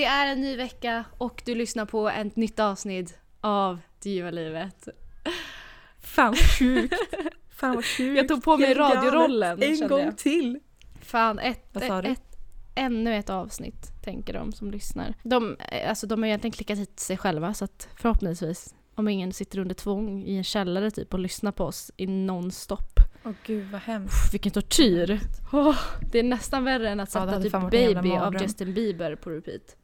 [0.00, 4.30] Det är en ny vecka och du lyssnar på ett nytt avsnitt av Det ljuva
[4.30, 4.88] livet.
[6.00, 6.94] Fan vad sjukt.
[7.50, 8.16] Fan vad sjukt.
[8.16, 10.18] Jag tog på mig radiorollen, En gång jag.
[10.18, 10.60] till.
[11.00, 12.08] Fan, ett, du?
[12.08, 12.36] ett,
[12.74, 15.14] ännu ett avsnitt tänker de som lyssnar.
[15.22, 15.56] De,
[15.88, 19.74] alltså, de har egentligen klickat hit sig själva så att förhoppningsvis om ingen sitter under
[19.74, 23.00] tvång i en källare typ och lyssnar på oss i nonstop.
[23.24, 24.22] Åh gud vad hemskt.
[24.24, 25.20] Pff, vilken tortyr!
[25.52, 25.78] Åh,
[26.12, 28.42] det är nästan värre än att Ja, sätta hade typ Baby av.
[28.42, 29.76] Justin Bieber på repeat.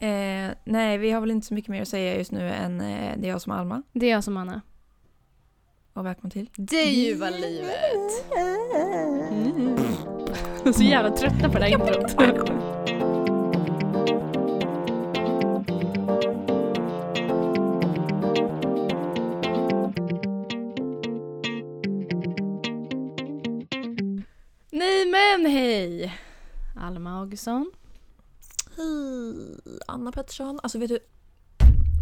[0.00, 3.12] Eh, nej, vi har väl inte så mycket mer att säga just nu än eh,
[3.16, 3.82] det är jag som Alma.
[3.92, 4.60] Det är jag som Anna.
[5.92, 6.50] Och välkommen till.
[6.56, 8.24] Det ljuva livet!
[10.58, 12.16] Jag är så jävla trötta på det här introt.
[24.70, 26.14] Nej men hej!
[26.76, 27.70] Alma Augustsson.
[28.78, 30.60] Hej, Anna Pettersson.
[30.62, 30.98] Alltså vet du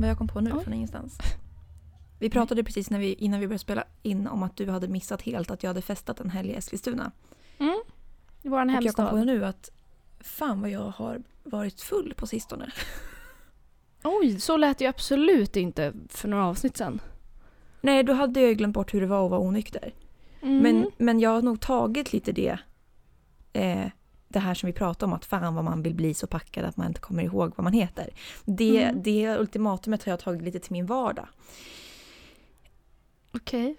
[0.01, 0.65] vad jag kom på nu Oj.
[0.65, 1.19] från ingenstans?
[2.19, 5.23] Vi pratade precis när vi, innan vi började spela in om att du hade missat
[5.23, 7.13] helt att jag hade festat en helg i Eskilstuna.
[7.59, 7.83] Mm.
[8.43, 9.27] Våran Och jag kom på hemstad.
[9.27, 9.71] nu att
[10.21, 12.71] fan vad jag har varit full på sistone.
[14.05, 17.01] Oj, så lät ju absolut inte för några avsnitt sen.
[17.81, 19.95] Nej, då hade jag glömt bort hur det var att vara onykter.
[20.43, 20.59] Mm.
[20.59, 22.59] Men, men jag har nog tagit lite det,
[23.53, 23.87] eh,
[24.29, 26.77] det här som vi pratade om, att fan vad man vill bli så packad att
[26.77, 28.11] man inte kommer ihåg vad man heter.
[28.45, 29.03] Det, Mm.
[29.03, 31.29] det ultimatumet har jag tagit lite till min vardag.
[33.35, 33.77] Okej.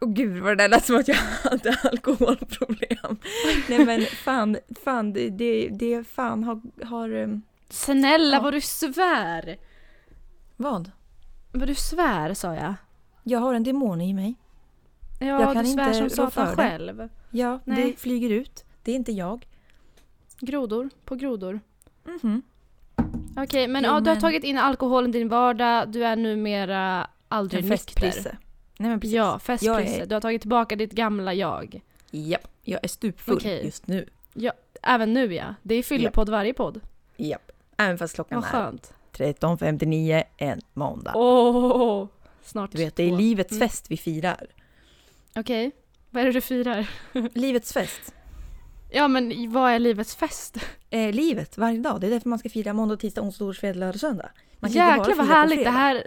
[0.00, 3.16] Åh gud vad det där lät som att jag hade alkoholproblem.
[3.68, 7.08] Nej men fan, fan det, det, det fan har, har...
[7.08, 8.42] ehm, Snälla Ja.
[8.42, 9.56] vad du svär!
[10.56, 10.90] Vad?
[11.52, 12.74] Vad du svär sa jag.
[13.22, 14.34] Jag har en demon i mig.
[15.20, 16.68] Ja, Jag kan du svär inte som satan för det.
[16.68, 17.08] själv.
[17.30, 17.84] Ja, Nej.
[17.90, 18.64] det flyger ut.
[18.82, 19.46] Det är inte jag.
[20.40, 21.60] Grodor på grodor.
[22.04, 22.42] Mhm.
[23.36, 25.88] Okej, men Jo, ja, du har men- tagit in alkoholen i din vardag.
[25.88, 28.38] Du är numera aldrig nykter.
[28.78, 29.14] Nej men precis.
[29.16, 30.02] Ja, festprisse.
[30.02, 31.80] Är- Du har tagit tillbaka ditt gamla jag.
[32.10, 33.64] Japp, jag är stupfull Okej.
[33.64, 34.08] just nu.
[34.82, 35.54] Även nu ja.
[35.62, 36.80] Det är fyllepodd varje podd.
[37.16, 37.50] Japp.
[37.76, 38.94] Även fast klockan Vad är skönt.
[39.12, 41.12] 13.59 en måndag.
[41.14, 42.06] Åh!
[42.44, 43.68] snart Du vet, det är livets Mm.
[43.68, 44.46] fest vi firar.
[45.36, 45.70] Okej.
[46.10, 46.88] Vad är det du firar?
[47.38, 48.14] Livets fest.
[48.94, 50.56] Ja, men vad är livets fest?
[50.90, 52.00] Eh, livet, varje dag.
[52.00, 54.30] Det är därför man ska fira måndag, tisdag, onsdag, torsdag, fredag, lördag, söndag.
[54.60, 55.64] Man Jäklar vad härligt.
[55.64, 56.06] Det här,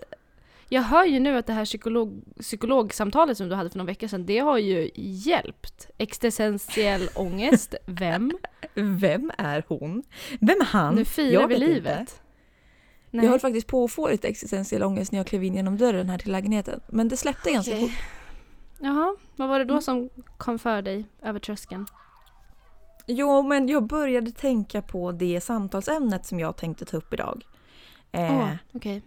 [0.69, 4.07] jag hör ju nu att det här psykolog, psykologsamtalet som du hade för några veckor
[4.07, 5.87] sedan, det har ju hjälpt.
[5.97, 8.31] Existentiell ångest, vem?
[8.75, 10.03] Vem är hon?
[10.39, 10.95] Vem är han?
[10.95, 11.67] nu firar Jag vi inte.
[11.67, 12.21] livet.
[13.11, 16.09] Jag höll faktiskt på att få lite existentiell ångest när jag klev in genom dörren
[16.09, 16.79] här till lägenheten.
[16.87, 17.89] Men det släppte ganska Okej.
[17.89, 17.97] fort.
[18.79, 19.81] Jaha, vad var det då Mm.
[19.81, 21.85] som kom för dig över tröskeln?
[23.07, 27.43] Jo, men jag började tänka på det samtalsämnet som jag tänkte ta upp idag.
[28.11, 29.01] Eh, Åh, okej.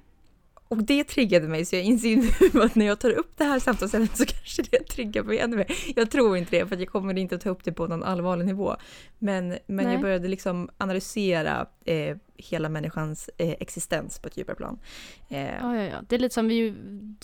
[0.69, 2.16] Och det triggade mig så jag inser
[2.54, 5.56] nu att när jag tar upp det här samtalsämnet så kanske det triggar mig ännu
[5.56, 5.66] mer.
[5.97, 8.47] Jag tror inte det för jag kommer inte att ta upp det på någon allvarlig
[8.47, 8.76] nivå.
[9.19, 9.92] Men, men Nej.
[9.92, 14.78] jag började liksom analysera eh, hela människans eh, existens på ett djupare plan.
[15.28, 15.97] Eh, Ja, ja, ja.
[16.09, 16.75] Det är lite som vi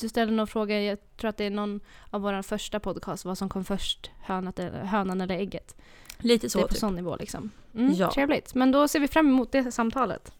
[0.01, 1.81] du ställde någon fråga, jag tror att det är någon
[2.11, 5.77] av våra första podcast, vad som kom först, hönan eller ägget.
[6.25, 6.79] Lite det så är på typ.
[6.79, 7.51] sån nivå liksom.
[7.75, 8.13] Mm, Ja.
[8.13, 8.55] Trevligt.
[8.55, 10.33] Men då ser vi fram emot det samtalet.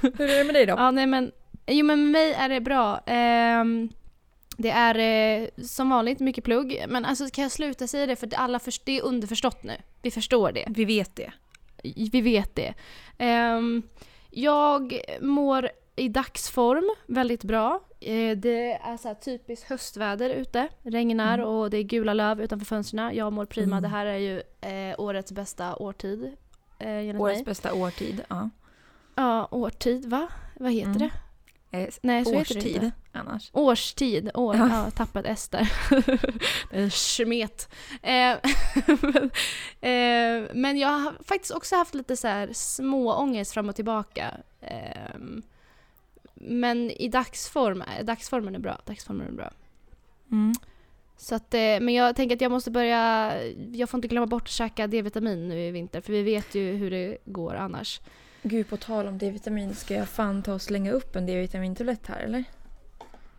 [0.00, 0.72] Hur är det med dig då?
[0.78, 1.32] Ja, nej men,
[1.66, 2.98] jo men med mig är det bra.
[3.06, 3.88] Ehm,
[4.56, 4.94] det är
[5.42, 8.58] eh, som vanligt mycket plugg, men alltså kan jag sluta säga det för det, alla
[8.58, 9.76] först, det är underförstått nu.
[10.02, 10.64] Vi förstår det.
[10.68, 11.32] Vi vet det.
[12.12, 12.74] Vi vet det.
[13.18, 13.82] Ehm,
[14.30, 17.80] jag mår i dagsform väldigt bra.
[18.00, 20.68] Eh, det är så typiskt höstväder ute.
[20.82, 21.46] Regnar Mm.
[21.48, 23.16] och det är gula löv utanför fönstren.
[23.16, 23.76] Jag mår prima.
[23.76, 23.82] Mm.
[23.82, 26.36] Det här är ju eh, årets bästa årtid.
[26.78, 27.44] Eh, Årets mig.
[27.44, 28.22] bästa årtid.
[28.28, 28.50] Ja.
[29.14, 30.28] Ja, årtid, va?
[30.60, 30.98] Vad heter Mm.
[30.98, 31.10] det?
[31.78, 32.92] Eh, Nej, så heter det årstid inte.
[33.12, 33.50] annars.
[33.52, 34.68] Årstid, år, Ja.
[34.84, 34.90] ja.
[34.90, 35.72] tappat S där.
[36.70, 37.74] En Smet.
[38.02, 38.36] Eh,
[39.00, 39.30] men,
[39.80, 44.30] eh, men jag har faktiskt också haft lite så här små ångest fram och tillbaka.
[44.60, 45.14] Eh,
[46.42, 48.80] men i dagsform, dagsformen är bra.
[48.86, 49.50] Dagsformen är bra.
[50.30, 50.52] Mm.
[51.16, 53.32] Så att, eh, men jag tänker att jag måste börja,
[53.72, 56.72] jag får inte glömma bort att käka D-vitamin nu i vinter för vi vet ju
[56.72, 58.00] hur det går annars.
[58.42, 62.20] Gud, på tal om D-vitamin, ska jag fan ta och slänga upp en D-vitamintablett här
[62.20, 62.44] eller?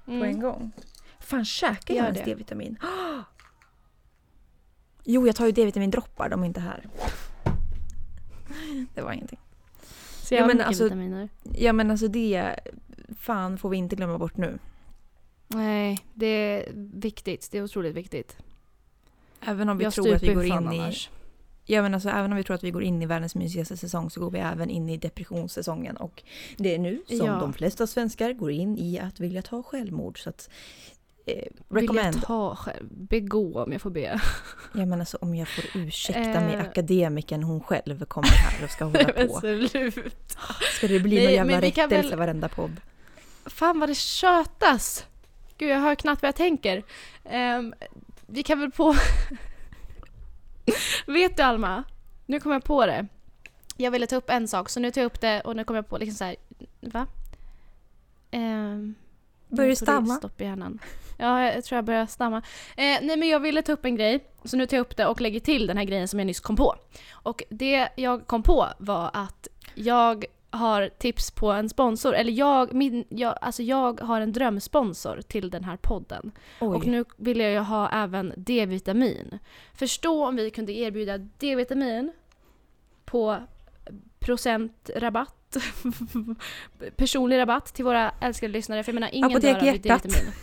[0.06, 0.40] På en Mm.
[0.40, 0.72] gång.
[1.20, 2.22] Fan, käkar jag ens.
[2.26, 2.78] D-vitamin?
[5.06, 6.88] Jo, jag tar ju D-vitamindroppar, de är inte här.
[8.96, 9.40] Det var ingenting.
[10.22, 11.30] Så jag Ja, men alltså- vitaminer.
[11.56, 12.56] Ja men alltså det,
[13.24, 14.60] fan får vi inte glömma bort nu.
[15.48, 17.48] Nej, det är viktigt.
[17.52, 18.38] Det är otroligt viktigt.
[19.42, 20.56] Även om vi jag tror att vi går in i...
[20.80, 21.10] annars.
[21.66, 24.10] Ja men alltså även om vi tror att vi går in i världens mysigaste säsong
[24.10, 26.24] så går vi även in i depressionssäsongen och
[26.58, 27.34] det är nu som Ja.
[27.40, 30.50] de flesta svenskar går in i att vilja ta självmord så att
[31.26, 32.16] eh, recommend.
[32.16, 32.88] jag ta själv?
[32.92, 34.22] Begå om jag får be.
[34.74, 36.62] Ja men alltså om jag får ursäkta mig Eh.
[36.62, 39.42] akademikern hon själv kommer här och ska hålla på.
[40.78, 42.72] Ska det bli Nej, någon jävla rättelse väl- varenda podd?
[43.46, 45.06] Fan vad det tjötas!
[45.58, 46.84] Gud jag hör knappt vad jag tänker.
[47.24, 47.74] Ehm,
[48.28, 48.96] vi kan väl på...
[51.08, 51.84] Vet du Alma?
[52.26, 53.08] Nu kom jag på det.
[53.78, 55.78] Jag ville ta upp en sak så nu tar jag upp det och nu kommer
[55.78, 56.36] jag på liksom så här.
[56.82, 57.08] Va?
[58.32, 58.96] Um,
[59.48, 60.16] Börjar du stamma?
[60.16, 60.80] Stopp i hjärnan.
[61.18, 62.38] Ja, jag tror jag börjar stamma.
[62.78, 65.06] Eh, nej men jag ville ta upp en grej, så nu tar jag upp det
[65.06, 66.76] och lägger till den här grejen som jag nyss kom på.
[67.12, 72.74] Och det jag kom på var att jag har tips på en sponsor, eller jag,
[72.74, 76.32] min, jag, alltså jag har en drömsponsor till den här podden.
[76.62, 76.76] Oj.
[76.76, 79.40] Och nu vill jag ju ha även D-vitamin.
[79.74, 82.12] Förstå om vi kunde erbjuda D-vitamin
[83.06, 83.38] på
[84.20, 85.58] procentrabatt,
[86.96, 88.84] personlig rabatt till våra älskade lyssnare.
[88.84, 90.04] För jag menar ingen Apotek dör av Hjärtat.
[90.04, 90.34] D-vitamin.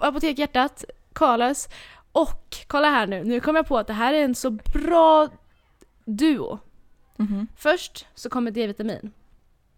[0.00, 1.68] Apotek Hjärtat, Carlos
[2.12, 5.28] och kolla här nu, nu kom jag på att det här är en så bra
[6.04, 6.58] duo.
[7.16, 7.46] Mhm.
[7.56, 9.12] Först så kommer D-vitamin.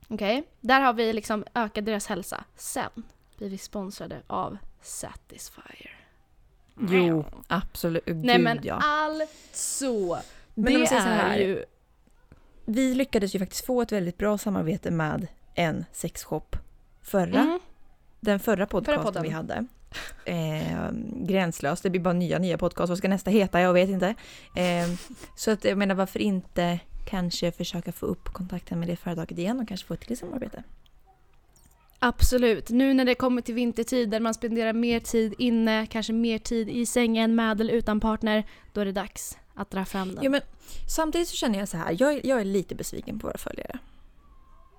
[0.08, 0.42] Okej?
[0.60, 2.44] Där har vi liksom ökat deras hälsa.
[2.56, 2.90] Sen
[3.36, 5.94] blir vi sponsrade av Satisfyer.
[6.80, 8.04] Jo, absolut.
[8.04, 8.74] Gud Nej men ja.
[8.82, 10.18] alltså!
[10.54, 11.64] Men det är ju...
[12.64, 16.56] Vi lyckades ju faktiskt få ett väldigt bra samarbete med en sexshop
[17.02, 17.60] förra, Mm,
[18.20, 19.22] den förra podcasten podden.
[19.22, 19.66] vi hade.
[20.24, 20.90] Eh,
[21.26, 22.88] gränslöst, det blir bara nya nya podcast.
[22.88, 23.60] Vad ska nästa heta?
[23.60, 24.14] Jag vet inte.
[24.56, 24.88] Eh,
[25.36, 29.60] så att jag menar varför inte kanske försöka få upp kontakten med det företaget igen
[29.60, 30.62] och kanske få ett till samarbete.
[31.98, 32.70] absolut.
[32.70, 36.68] Nu när det kommer till vintertid där man spenderar mer tid inne, kanske mer tid
[36.68, 40.24] i sängen med eller utan partner, då är det dags att dra fram den.
[40.24, 40.40] Ja, men,
[40.88, 43.78] samtidigt så känner jag så här, jag, jag är lite besviken på våra följare.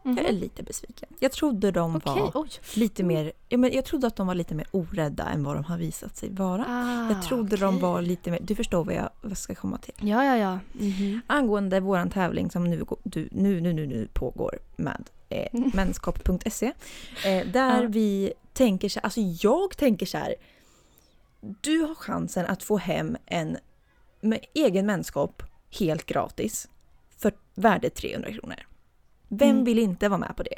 [0.03, 0.17] Mhm.
[0.17, 1.09] Jag är lite besviken.
[1.19, 2.49] Jag trodde de Okej, var oj.
[2.75, 5.63] lite mer, ja, men jag trodde att de var lite mer orädda än vad de
[5.63, 6.65] har visat sig vara.
[6.67, 7.81] Ah, jag trodde de okej.
[7.81, 9.93] var lite mer, du förstår vad jag vad ska komma till.
[10.09, 10.59] Ja, ja, ja.
[10.73, 11.21] Mhm.
[11.27, 12.83] Angående våran tävling som nu,
[13.31, 16.65] nu, nu, nu, nu pågår med eh, menskopp.se.
[17.25, 17.87] Eh, där Ja.
[17.89, 20.35] vi tänker så alltså jag tänker så här.
[21.61, 23.57] Du har chansen att få hem en
[24.21, 25.43] med egen menskopp
[25.79, 26.67] helt gratis
[27.17, 28.55] för värde 300 kronor.
[29.29, 29.63] Vem Mm.
[29.63, 30.55] vill inte vara med på det?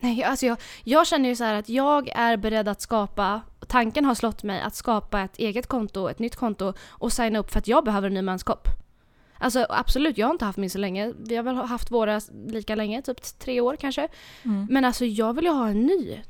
[0.00, 4.14] Nej, alltså jag, jag känner ju så att jag är beredd att skapa, tanken har
[4.14, 7.68] slått mig att skapa ett eget konto, ett nytt konto och signa upp för att
[7.68, 8.68] jag behöver en ny manskopp.
[9.38, 11.12] Alltså absolut, jag har inte haft min så länge.
[11.18, 14.08] Vi har väl haft våra lika länge, typ tre år kanske.
[14.68, 16.20] Men alltså jag vill ju ha en ny.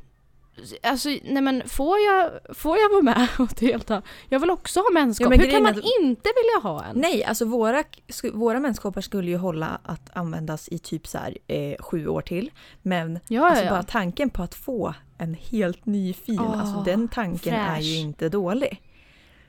[0.83, 4.03] Alltså nej men får jag, får jag vara med och delta?
[4.29, 5.25] Jag vill också ha menskopp.
[5.25, 6.99] Ja, men Hur kan man att- inte vilja ha en?
[6.99, 7.85] Nej, alltså våra,
[8.33, 12.51] våra menskoppar skulle ju hålla att användas i typ så här, eh, sju år till.
[12.83, 16.83] Men Ja, alltså ja, bara tanken på att få en helt ny fin, Åh, alltså
[16.85, 18.01] den tanken är ju fräsch.
[18.01, 18.83] inte dålig.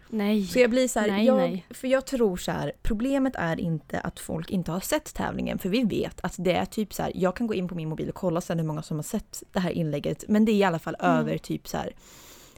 [0.10, 0.46] Nej.
[0.46, 1.66] Så jag blir så här, Nej, jag, nej.
[1.70, 5.70] för jag tror så här, problemet är inte att folk inte har sett tävlingen, för
[5.70, 8.10] vi vet att det är typ så här, jag kan gå in på min mobil
[8.10, 10.64] och kolla sen hur många som har sett det här inlägget, men det är i
[10.64, 11.18] alla fall Mm.
[11.18, 11.94] över typ så här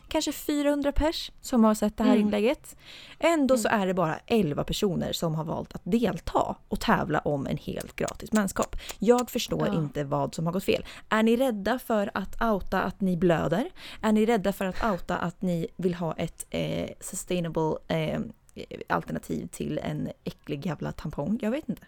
[0.08, 2.26] kanske 400 pers som har sett det här Mm.
[2.26, 2.76] inlägget.
[3.20, 3.82] Ändå så Mm.
[3.82, 7.96] är det bara 11 personer som har valt att delta och tävla om en helt
[7.96, 8.76] gratis menskopp.
[9.00, 9.74] Jag förstår Ja.
[9.76, 10.86] inte vad som har gått fel.
[11.10, 13.70] Är ni rädda för att outa att ni blöder?
[14.02, 18.20] Är ni rädda för att outa att ni vill ha ett eh, sustainable eh,
[18.90, 21.40] alternativ till en äcklig jävla tampong?
[21.42, 21.82] Jag vet inte.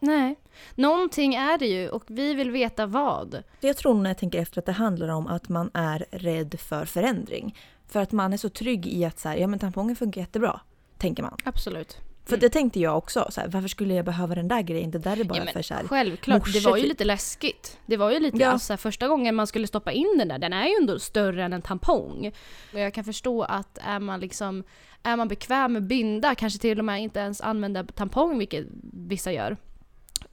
[0.00, 0.36] Nej.
[0.74, 3.42] Någonting är det ju och vi vill veta vad.
[3.60, 6.84] Jag tror när jag tänker efter att det handlar om att man är rädd för
[6.84, 7.58] förändring.
[7.88, 10.60] För att man är så trygg i att så här, ja men tampongen funkar jättebra,
[10.98, 11.36] tänker man.
[11.44, 11.98] Absolut.
[12.24, 14.90] För det tänkte jag också, så här, varför skulle jag behöva den där grejen?
[14.90, 16.88] Det där är bara Ja, men för så här, Självklart, det morsor var ju typ.
[16.88, 17.78] lite läskigt.
[17.86, 18.48] Det var ju lite, Ja.
[18.48, 21.52] alltså, första gången man skulle stoppa in den där, den är ju ändå större än
[21.52, 22.32] en tampong.
[22.72, 24.64] Och jag kan förstå att är man liksom,
[25.02, 29.32] är man bekväm med binda, kanske till och med inte ens använda tampong, vilket vissa
[29.32, 29.56] gör.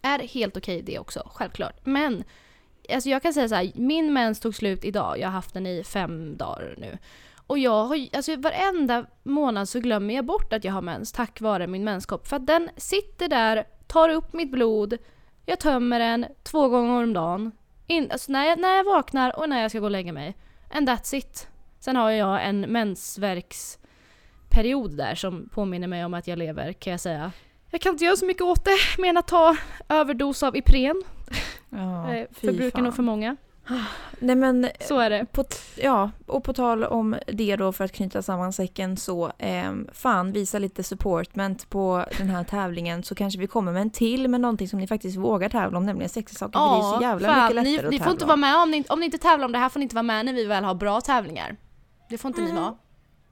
[0.01, 1.79] Är helt okej det också, självklart.
[1.85, 2.23] Men
[2.93, 5.67] alltså jag kan säga så här, min mens tog slut idag, jag har haft den
[5.67, 6.97] i fem dagar nu.
[7.47, 11.11] Och jag har ju- alltså varenda månad så glömmer jag bort att jag har mens
[11.11, 12.27] tack vare min menskopp.
[12.27, 14.97] För att den sitter där, tar upp mitt blod,
[15.45, 17.51] jag tömmer den två gånger om dagen.
[17.87, 20.35] In, alltså när, jag, när jag vaknar och när jag ska gå och lägga mig.
[20.71, 21.47] And that's it.
[21.79, 26.99] Sen har jag en mensvärksperiod där som påminner mig om att jag lever kan jag
[26.99, 27.31] säga.
[27.71, 29.57] Jag kan inte göra så mycket åt det mer än att ta
[29.89, 31.03] överdos av Ipren.
[31.69, 33.35] ja, eh, förbrukar nog för många.
[34.19, 35.25] Nej men Så är det.
[35.31, 35.43] På,
[35.75, 40.31] ja, och på tal om det då för att knyta samman säcken så eh, fan
[40.31, 44.41] visa lite supportment på den här tävlingen så kanske vi kommer med en till med
[44.41, 47.45] någonting som ni faktiskt vågar tävla om nämligen sexleksaker för det är så jävla fan,
[47.55, 49.45] mycket ni, lättare ni att får inte vara med om ni, om ni inte tävlar
[49.45, 51.55] om det här får ni inte vara med när vi väl har bra tävlingar.
[52.09, 52.63] Det får inte ni Mm.
[52.63, 52.75] vara.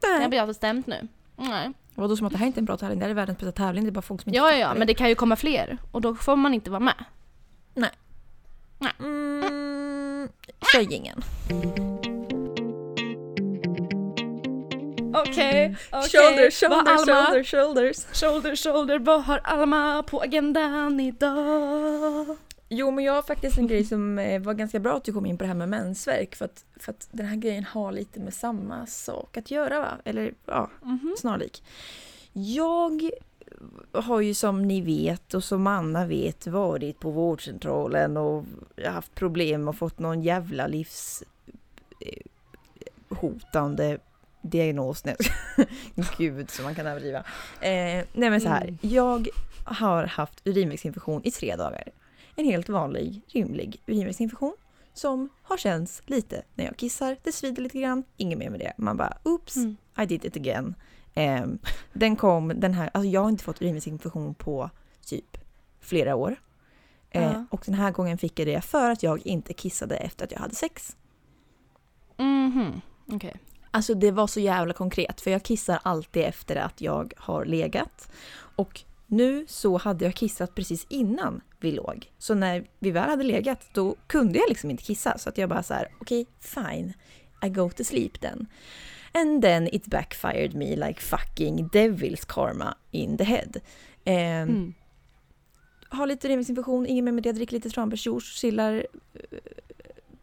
[0.01, 1.07] Det har jag bestämt nu.
[1.35, 1.71] Nej.
[1.95, 3.51] Vadå som att det här inte är en bra tävling, det här är världens bästa
[3.51, 5.35] tävling, det är bara folk som inte Ja, ja, ja, men det kan ju komma
[5.35, 7.05] fler och då får man inte vara med.
[8.99, 10.29] Mm,
[10.73, 11.21] kör jingeln.
[15.15, 17.97] Okej, Shoulder, shoulder, shoulder, shoulders.
[18.13, 22.37] shoulder, shoulder, vad har Alma på agendan idag?
[22.69, 25.25] Jo men jag har faktiskt en grej som eh, var ganska bra att du kom
[25.25, 28.19] in på det här med mensvärk för att, för att den här grejen har lite
[28.19, 29.91] med samma sak att göra va?
[30.05, 31.15] Eller ja, Mhm.
[31.17, 31.63] snarlik.
[32.33, 33.09] Jag
[33.91, 38.43] har ju som ni vet och som Anna vet varit på vårdcentralen och
[38.85, 41.23] haft problem och fått någon jävla livs
[41.99, 42.21] eh,
[44.41, 45.05] diagnos.
[45.05, 45.15] Nej,
[46.17, 47.19] Gud, som man kan överdriva.
[47.61, 48.77] Eh, nej men så här, Mm.
[48.81, 49.27] jag
[49.65, 51.83] har haft urinvägsinfektion i tre dagar.
[52.35, 54.53] En helt vanlig, rymlig urinvägsinfektion
[54.93, 57.17] som har känts lite när jag kissar.
[57.23, 58.73] Det svider lite grann, inget mer med det.
[58.77, 59.75] Man bara oops, Mm.
[59.99, 60.75] I did it again.
[61.13, 61.59] Ehm,
[61.93, 64.69] den kom, den här, alltså jag har inte fått urinvägsinfektion på
[65.05, 65.37] typ
[65.79, 66.35] flera år.
[67.09, 67.45] Eh, Ja.
[67.51, 70.39] Och den här gången fick jag det för att jag inte kissade efter att jag
[70.39, 70.95] hade sex.
[72.17, 73.35] Mhm, okej.
[73.71, 78.09] Alltså det var så jävla konkret för jag kissar alltid efter att jag har legat.
[78.55, 82.11] Och nu så hade jag kissat precis innan vi låg.
[82.17, 85.17] Så när vi väl hade legat då kunde jag liksom inte kissa.
[85.17, 86.93] Så att jag bara så här: okej fine,
[87.45, 88.47] I go to sleep then.
[89.11, 93.51] And then it backfired me like fucking devil's karma in the head.
[94.05, 94.73] Ehm, Mm.
[95.89, 98.73] Har lite urinvägsinfektion, inget mer med det, dricker lite tranbärsjuice, chillar
[99.13, 99.39] eh,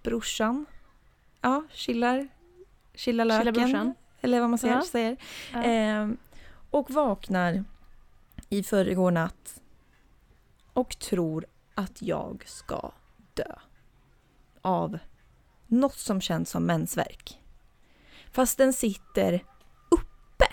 [0.02, 0.66] brorsan.
[1.40, 2.28] Ja, chillar.
[2.94, 3.54] Chillar löken.
[3.54, 3.94] Chilla.
[4.20, 4.74] Eller vad man säger.
[4.74, 4.82] Ja.
[4.82, 5.16] säger.
[5.52, 5.62] Ja.
[5.62, 6.16] Ehm,
[6.70, 7.64] och vaknar
[8.48, 9.61] i förrgår natt
[10.72, 12.92] och tror att jag ska
[13.34, 13.54] dö.
[14.60, 14.98] Av
[15.66, 17.40] något som känns som mensvärk.
[18.32, 19.44] Fast den sitter
[19.90, 20.44] uppe.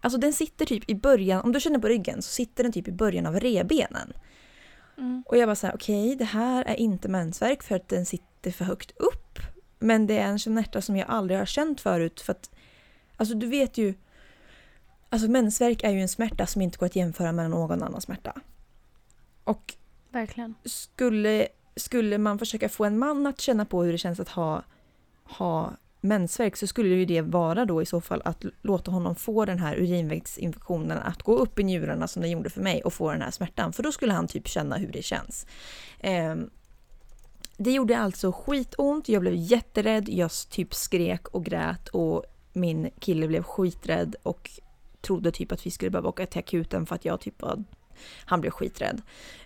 [0.00, 2.88] Alltså den sitter typ i början, om du känner på ryggen så sitter den typ
[2.88, 4.12] i början av revbenen.
[4.98, 5.22] Mm.
[5.26, 8.64] Och jag bara såhär, okej det här är inte mensvärk för att den sitter för
[8.64, 9.38] högt upp.
[9.78, 12.50] Men det är en smärta som jag aldrig har känt förut för att,
[13.16, 13.94] alltså du vet ju,
[15.08, 18.40] alltså mensvärk är ju en smärta som inte går att jämföra med någon annan smärta.
[19.44, 19.74] Och
[20.10, 20.54] Verkligen.
[20.64, 24.62] skulle, skulle man försöka få en man att känna på hur det känns att ha,
[25.24, 29.44] ha mensvärk så skulle ju det vara då i så fall att låta honom få
[29.44, 33.12] den här urinvägsinfektionen att gå upp i njurarna som den gjorde för mig och få
[33.12, 33.72] den här smärtan.
[33.72, 35.46] För då skulle han typ känna hur det känns.
[36.00, 36.50] Ehm,
[37.56, 43.28] det gjorde alltså skitont, jag blev jätterädd, jag typ skrek och grät och min kille
[43.28, 44.50] blev skiträdd och
[45.00, 47.64] trodde typ att vi skulle behöva åka till akuten för att jag typ var,
[48.24, 49.02] han blev skiträdd.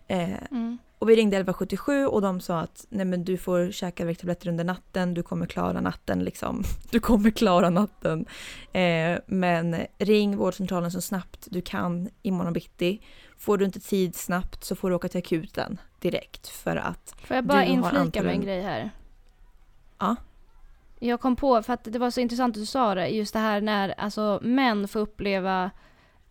[0.09, 0.79] Eh, Mm.
[0.99, 4.65] och vi ringde 1177 och de sa att nej men du får käka värktabletter under
[4.65, 6.65] natten, du kommer klara natten liksom.
[6.91, 8.27] Du kommer klara natten.
[8.73, 13.01] Eh, men ring vårdcentralen så snabbt du kan imorgon bitti.
[13.39, 17.37] Får du inte tid snabbt så får du åka till akuten direkt för att Får
[17.37, 18.91] jag bara inflika med en grej här?
[19.99, 20.17] Ja.
[20.99, 23.39] Jag kom på, för att det var så intressant att du sa det, just det
[23.39, 25.71] här när alltså, män får uppleva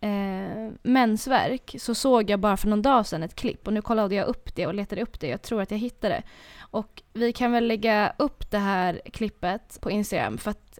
[0.06, 4.14] eh, mensvärk så såg jag bara för någon dag sedan ett klipp och nu kollade
[4.14, 5.28] jag upp det och letade upp det.
[5.28, 6.22] Jag tror att jag hittade det.
[6.60, 10.78] Och vi kan väl lägga upp det här klippet på Instagram för att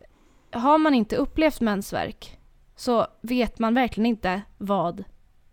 [0.51, 2.39] har man inte upplevt mensvärk
[2.77, 5.05] så vet man verkligen inte vad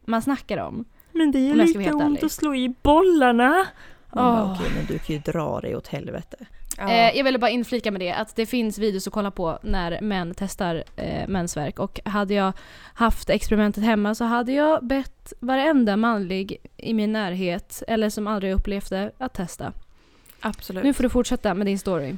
[0.05, 0.85] man snackar om.
[1.11, 2.31] Men det ska vara helt ärlig.
[2.31, 3.65] slå i bollarna.
[4.11, 4.51] Åh.
[4.53, 6.45] Okej men du kan ju dra dig åt helvete.
[6.77, 10.01] Eh, jag ville bara inflika med det att det finns videos att kolla på när
[10.01, 12.53] män testar eh, mensvärk och hade jag
[12.93, 18.53] haft experimentet hemma så hade jag bett varenda manlig i min närhet eller som aldrig
[18.53, 19.73] upplevt det att testa.
[20.39, 20.83] Absolut.
[20.83, 22.15] Nu får du fortsätta med din story.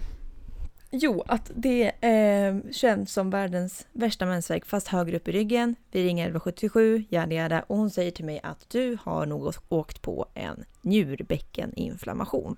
[0.91, 5.75] Jo, att det eh, känns som världens värsta mensvärk fast högre upp i ryggen.
[5.91, 10.01] Vi ringer 1177, yada yada, och hon säger till mig att du har nog åkt
[10.01, 12.57] på en njurbäckeninflammation.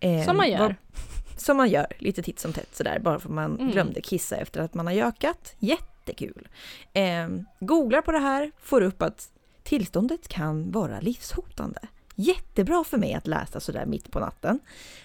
[0.00, 0.58] Eh, Som man gör.
[0.58, 0.74] vad-
[1.36, 3.70] som man gör, lite titt som tätt sådär, bara för att man Mm.
[3.72, 5.54] glömde kissa efter att man har gökat.
[5.58, 6.48] Jättekul!
[6.92, 7.28] Eh,
[7.60, 9.30] googlar på det här, får upp att
[9.62, 11.80] tillståndet kan vara livshotande.
[12.14, 14.60] Jättebra för mig att läsa sådär mitt på natten.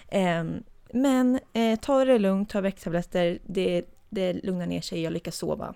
[0.08, 0.44] Eh,
[0.92, 5.74] men eh, ta det lugnt, ta värktabletter, det, det lugnar ner sig, jag lyckas sova.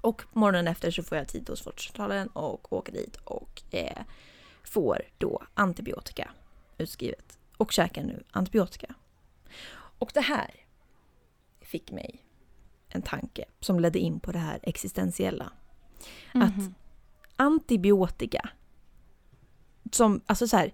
[0.00, 3.98] Och morgonen efter så får jag tid hos vårdcentralen och åker dit och eh,
[4.64, 6.30] får då antibiotika
[6.78, 7.37] utskrivet.
[7.58, 8.94] Och käkar nu antibiotika.
[9.98, 10.50] Och det här
[11.60, 12.24] fick mig
[12.88, 15.52] en tanke som ledde in på det här existentiella.
[16.34, 16.74] Att Mhm.
[17.36, 18.48] antibiotika,
[19.92, 20.72] som, alltså så här,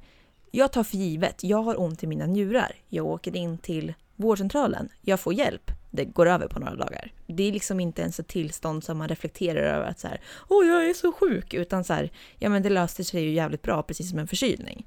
[0.51, 4.89] jag tar för givet, jag har ont i mina njurar, jag åker in till vårdcentralen,
[5.03, 7.13] jag får hjälp, det går över på några dagar.
[7.27, 10.67] Det är liksom inte ens ett tillstånd som man reflekterar över att så här, åh
[10.67, 13.83] jag är så sjuk, utan så här, ja men det löste sig ju jävligt bra,
[13.83, 14.87] precis som en förkylning.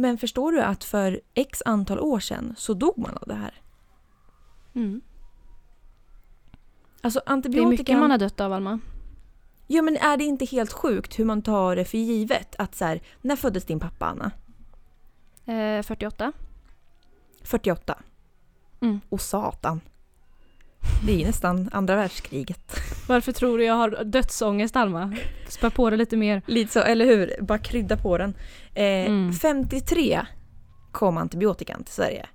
[0.00, 3.54] Men förstår du att för x antal år sedan så dog man av det här?
[4.74, 5.00] Mm.
[7.00, 7.68] Alltså Det är antibiotika...
[7.68, 8.78] mycket man har dött av Alma.
[9.66, 12.54] Ja men är det inte helt sjukt hur man tar det för givet?
[12.58, 14.30] Att så här, när föddes din pappa Anna?
[15.44, 16.32] Eh, 48.
[17.42, 18.02] 48.
[18.80, 19.00] Mm.
[19.08, 19.80] Och satan.
[21.06, 22.80] Det är ju nästan andra världskriget.
[23.08, 25.16] Varför tror du jag har dödsångest Alma?
[25.48, 26.42] Spä på det lite mer.
[26.46, 27.34] Lite så, eller hur?
[27.40, 28.34] Bara krydda på den.
[28.74, 29.32] Eh, Mm.
[29.32, 30.26] 53
[30.92, 32.26] kom antibiotikan till Sverige.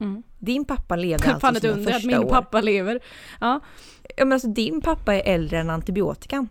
[0.00, 0.22] Mm.
[0.38, 2.30] Din pappa levde Fan alltså ett sina under att min år.
[2.30, 3.00] pappa lever.
[3.40, 3.60] Ja.
[4.16, 6.48] Ja, men alltså, din pappa är äldre än antibiotikan.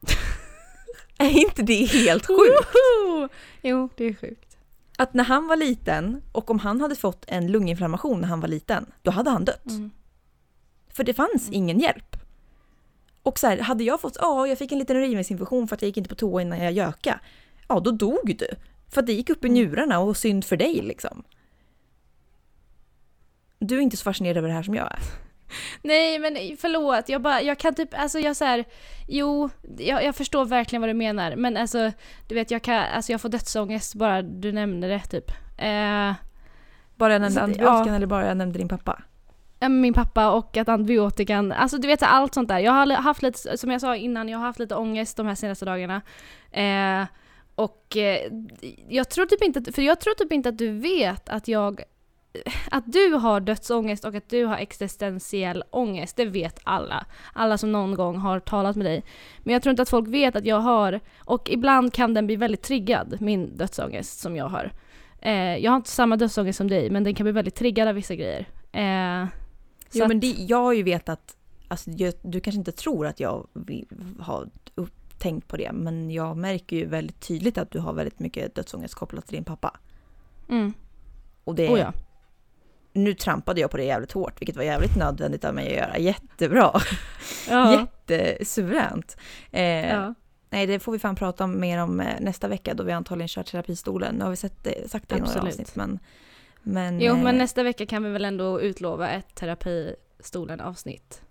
[1.18, 2.38] är inte det helt sjukt?
[2.40, 3.28] Woho!
[3.62, 4.56] Jo, det är sjukt.
[4.98, 8.48] Att när han var liten och om han hade fått en lunginflammation när han var
[8.48, 9.66] liten, då hade han dött.
[9.70, 9.90] Mm.
[10.96, 12.16] För det fanns ingen hjälp.
[13.22, 15.86] Och så här, hade jag fått, ja jag fick en liten urinvägsinfektion för att jag
[15.86, 17.20] gick inte på toa innan jag göka.
[17.68, 18.48] Ja då dog du.
[18.92, 19.54] För att det gick upp i Mm.
[19.54, 21.22] njurarna och synd för dig liksom.
[23.58, 24.98] Du är inte så fascinerad över det här som jag är.
[25.82, 28.64] Nej men förlåt, jag bara, jag kan typ, alltså jag så här,
[29.08, 31.92] jo, jag, jag förstår verkligen vad du menar men alltså,
[32.28, 35.30] du vet jag kan, alltså jag får dödsångest bara du nämner det typ.
[35.58, 36.12] Eh,
[36.96, 37.94] Bara jag nämnde antibiotikan ja.
[37.96, 39.02] eller bara jag nämnde din pappa?
[39.66, 42.58] Eh, min pappa och att antibiotikan, alltså du vet så allt sånt där.
[42.58, 45.34] Jag har haft lite, som jag sa innan, jag har haft lite ångest de här
[45.34, 46.02] senaste dagarna.
[46.52, 47.06] Eh,
[47.54, 48.32] och eh,
[48.88, 51.80] jag tror typ inte, att- för jag tror typ inte att du vet att jag,
[52.70, 57.06] att du har dödsångest och att du har existentiell ångest, det vet alla.
[57.32, 59.04] Alla som någon gång har talat med dig.
[59.38, 62.36] Men jag tror inte att folk vet att jag har, och ibland kan den bli
[62.36, 64.72] väldigt triggad, min dödsångest som jag har.
[65.20, 67.94] Eh, jag har inte samma dödsångest som dig, men den kan bli väldigt triggad av
[67.94, 68.46] vissa grejer.
[68.72, 69.26] Eh,
[69.98, 71.36] Jo att- men det, jag har ju vetat,
[71.68, 73.46] alltså, jag, du kanske inte tror att jag
[74.20, 74.48] har
[75.18, 78.94] tänkt på det, men jag märker ju väldigt tydligt att du har väldigt mycket dödsångest
[78.94, 79.76] kopplat till din pappa.
[80.48, 80.72] Mm.
[81.44, 81.92] Och det, Oh ja.
[82.92, 85.98] Nu trampade jag på det jävligt hårt, vilket var jävligt nödvändigt av mig att göra.
[85.98, 86.80] Jättebra!
[87.48, 87.86] Ja.
[88.08, 89.16] Jättesuveränt!
[89.50, 90.14] Eh, ja.
[90.50, 93.28] Nej, det får vi fan prata om mer om eh, nästa vecka då vi antagligen
[93.28, 94.14] kör terapistolen.
[94.14, 95.98] Nu har vi sett det, sagt det i några avsnitt, men...
[96.68, 101.22] men Jo, eh, men nästa vecka kan vi väl ändå utlova ett terapistolen avsnitt.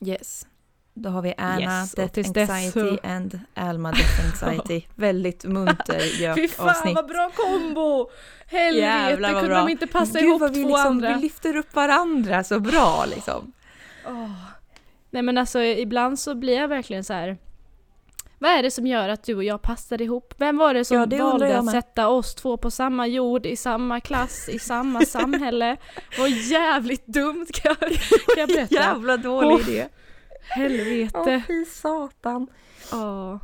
[0.00, 0.46] Yes.
[0.94, 4.86] Då har vi Anna, Yes, Death Anxiety så- and Alma Death Anxiety.
[4.94, 6.00] Väldigt munter
[6.34, 6.94] Fy fan gök-avsnitt.
[6.94, 8.10] vad bra kombo!
[8.46, 9.58] Helvete, Jävlar kunde bra.
[9.58, 11.14] de inte passa Gud ihop vad vi, två liksom, andra?
[11.14, 13.52] vi lyfter upp varandra så bra liksom.
[14.06, 14.30] Åh.
[15.10, 17.38] Nej men alltså ibland så blir jag verkligen så här.
[18.38, 20.34] Vad är det som gör att du och jag passar ihop?
[20.38, 23.56] Vem var det som Ja, det valde att sätta oss två på samma jord, i
[23.56, 25.76] samma klass, i samma samhälle?
[26.18, 27.98] Vad jävligt dumt kan jag, kan
[28.36, 28.74] jag berätta.
[28.74, 29.88] Jävla dålig Åh, idé.
[30.48, 31.18] Helvete.
[31.18, 32.46] Åh fy satan.
[32.92, 33.38] Ja.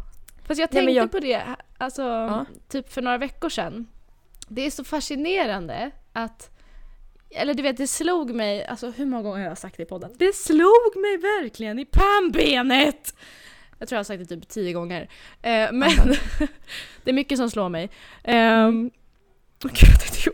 [0.47, 1.43] Fast jag Nej, tänkte men jag- på det,
[1.79, 2.45] alltså Ja.
[2.69, 3.87] typ för några veckor sedan.
[4.49, 6.49] Det är så fascinerande att
[7.35, 9.87] eller du vet, det slog mig, alltså hur många gånger har jag sagt det i
[9.87, 10.11] podden?
[10.19, 13.15] Det slog mig verkligen i pannbenet!
[13.83, 15.09] Jag tror jag har sagt det typ tio gånger.
[15.43, 15.91] Eh, men
[17.05, 17.91] det är mycket som slår mig.
[18.25, 18.91] Um,
[19.63, 20.31] Gud, jag tänkte,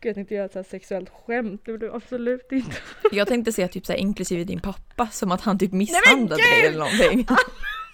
[0.00, 2.76] gud, jag tänkte göra ett så här sexuellt skämt, det jag absolut inte.
[3.12, 6.66] Jag tänkte säga typ så här, inklusive din pappa, som att han typ misshandlade dig
[6.66, 7.26] eller någonting.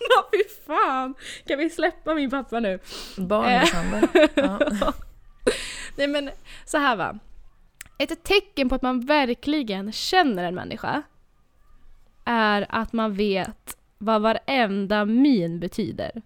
[0.09, 1.15] Ja, fy fan!
[1.47, 2.79] Kan vi släppa min pappa nu?
[3.17, 4.09] Barnmisshandel.
[4.35, 4.93] Ja.
[5.97, 6.31] Nej men
[6.65, 7.19] så här va.
[7.99, 11.03] Ett tecken på att man verkligen känner en människa
[12.25, 16.23] är att man vet vad varenda min betyder.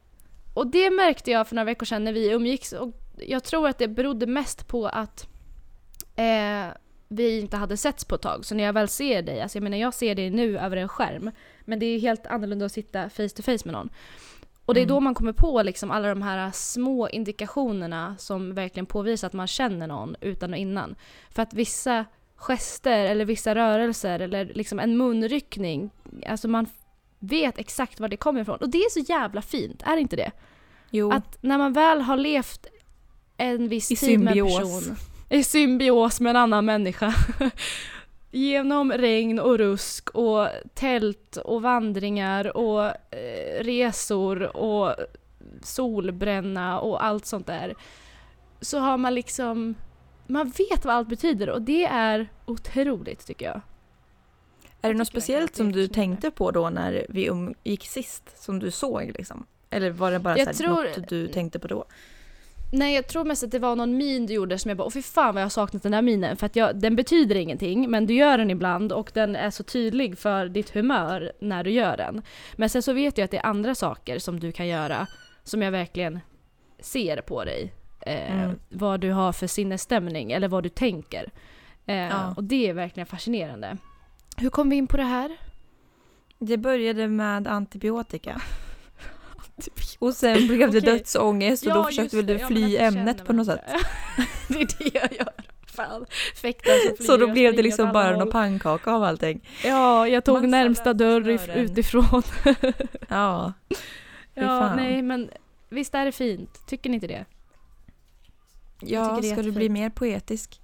[0.54, 3.78] Och det märkte jag för några veckor sedan när vi umgicks och jag tror att
[3.78, 5.26] det berodde mest på att
[6.16, 6.66] eh,
[7.08, 8.44] vi inte hade setts på ett tag.
[8.44, 10.88] Så när jag väl ser dig, alltså jag menar jag ser dig nu över en
[10.88, 11.30] skärm,
[11.64, 13.90] men det är helt annorlunda att sitta face to face med någon.
[14.64, 14.94] Och det är Mm.
[14.94, 19.46] då man kommer på liksom alla de här små indikationerna som verkligen påvisar att man
[19.46, 20.94] känner någon utan och innan.
[21.30, 22.04] För att vissa
[22.37, 25.90] gester eller vissa rörelser eller liksom en munryckning,
[26.26, 26.66] alltså man
[27.22, 28.56] vet exakt var det kommer ifrån.
[28.56, 30.30] Och det är så jävla fint, är det inte det?
[30.90, 31.12] Jo.
[31.12, 32.66] Att när man väl har levt
[33.37, 34.58] en viss I tid med en symbios.
[34.58, 34.96] person,
[35.30, 37.14] i symbios med en annan människa,
[38.30, 44.94] genom regn och rusk och tält och vandringar och eh, resor och
[45.62, 47.74] solbränna och allt sånt där,
[48.61, 49.74] så har man liksom
[50.26, 53.61] man vet vad allt betyder och det är otroligt tycker jag.
[54.83, 58.42] Är det något speciellt som du tänkte på då när vi umgick sist?
[58.42, 59.47] Som du såg liksom?
[59.71, 61.85] Eller var det bara Jag så tror- något du tänkte på då?
[62.75, 64.90] Nej jag tror mest att det var någon min du gjorde som jag bara åh
[64.92, 67.90] fy fan vad jag har saknat den där minen för att jag, den betyder ingenting
[67.90, 71.71] men du gör den ibland och den är så tydlig för ditt humör när du
[71.71, 72.23] gör den.
[72.57, 75.07] Men sen så vet jag att det är andra saker som du kan göra
[75.45, 76.21] som jag verkligen
[76.81, 77.73] ser på dig.
[78.07, 78.59] Eh, Mm.
[78.68, 81.31] Vad du har för sinnesstämning eller vad du tänker.
[81.87, 82.35] Eh, Ja.
[82.37, 83.77] Och det är verkligen fascinerande.
[84.42, 85.37] Hur kom vi in på det här?
[86.38, 88.42] Det började med antibiotika.
[89.98, 90.81] Och sen blev det Okej.
[90.81, 92.46] dödsångest och då försökte väl du det.
[92.46, 93.61] fly Ja, men du ämnet på något sätt.
[94.48, 95.33] det är det jag gör.
[95.66, 96.02] Fan.
[96.02, 98.33] Och flyr Så då och blev det springer liksom åt bara alla någon håll.
[98.33, 99.48] pannkaka av allting.
[99.64, 102.22] Ja, jag tog Massa närmsta dörr if- utifrån.
[103.09, 103.52] Ja.
[104.35, 104.76] Fy ja, fan.
[104.76, 105.31] nej men
[105.68, 106.66] visst är det fint?
[106.66, 107.24] Tycker ni inte det?
[108.81, 109.72] Ja, tycker det är ska du bli jättefint.
[109.72, 110.61] mer poetisk?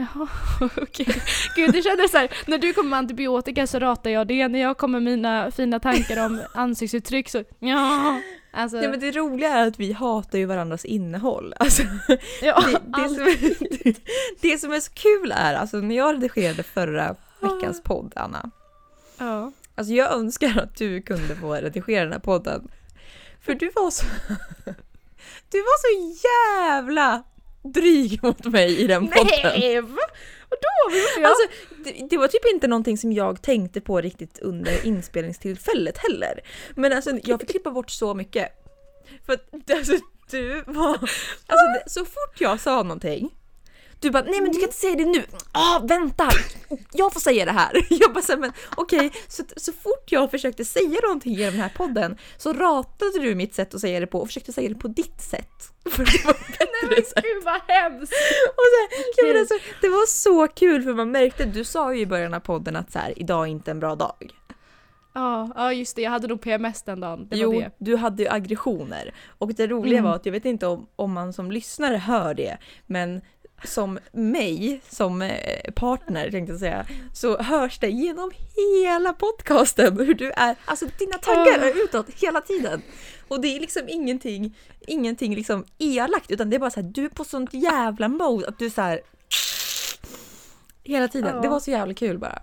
[0.00, 0.28] Jaha,
[0.76, 1.22] okej.
[1.56, 4.60] Gud, det kändes så här, när du kommer med antibiotika så ratar jag det, när
[4.60, 8.20] jag kommer med mina fina tankar om ansiktsuttryck så ja.
[8.52, 11.54] Alltså, Ja men det roliga är att vi hatar ju varandras innehåll.
[11.60, 11.82] Alltså,
[12.42, 13.94] ja, det, det, som är,
[14.40, 18.50] det som är så kul är, alltså när jag redigerade förra veckans podd, Anna.
[19.18, 19.52] ja.
[19.74, 22.68] Alltså jag önskar att du kunde få redigera den här podden.
[23.40, 24.04] För du var så...
[25.50, 27.22] Du var så jävla
[27.62, 29.26] dryg mot mig i den podden.
[29.42, 29.80] Nej!
[29.80, 30.02] va?
[30.50, 31.02] Vadå?
[31.16, 31.48] Vad Alltså,
[31.84, 36.40] det, det var typ inte någonting som jag tänkte på riktigt under inspelningstillfället heller.
[36.74, 38.48] Men alltså jag fick klippa bort så mycket.
[39.26, 39.92] För att alltså,
[40.30, 40.94] du var...
[41.46, 43.30] Alltså så fort jag sa någonting
[44.00, 45.24] du bara, nej men du kan inte säga det nu.
[45.52, 46.28] Ah, vänta!
[46.92, 47.86] Jag får säga det här.
[48.00, 52.16] Jag bara, men okej, så, så fort jag försökte säga någonting i den här podden
[52.36, 55.20] så ratade du mitt sätt att säga det på och försökte säga det på ditt
[55.20, 55.72] sätt.
[55.90, 57.24] För det var bättre sätt.
[57.24, 58.12] Gud vad hemskt!
[58.48, 62.00] Och så här, men alltså, det var så kul för man märkte, du sa ju
[62.00, 64.32] i början av podden att så här, idag är inte en bra dag.
[65.14, 67.28] Ja, ja just det, jag hade nog PMS den dagen.
[67.30, 67.70] Det jo, det.
[67.78, 69.14] du hade ju aggressioner.
[69.38, 70.10] Och det roliga Mm.
[70.10, 73.20] var att jag vet inte om, om man som lyssnare hör det, men
[73.64, 80.14] som mig, som eh, partner tänkte jag säga, så hörs det genom hela podcasten hur
[80.14, 81.64] du är, alltså dina tankar Ah.
[81.64, 82.82] är utåt hela tiden.
[83.28, 87.04] Och det är liksom ingenting, ingenting liksom elakt, utan det är bara så här, du
[87.04, 89.00] är på sånt jävla mode att du så här
[90.84, 91.34] hela tiden.
[91.34, 91.42] Ja.
[91.42, 92.42] Det var så jävla kul bara.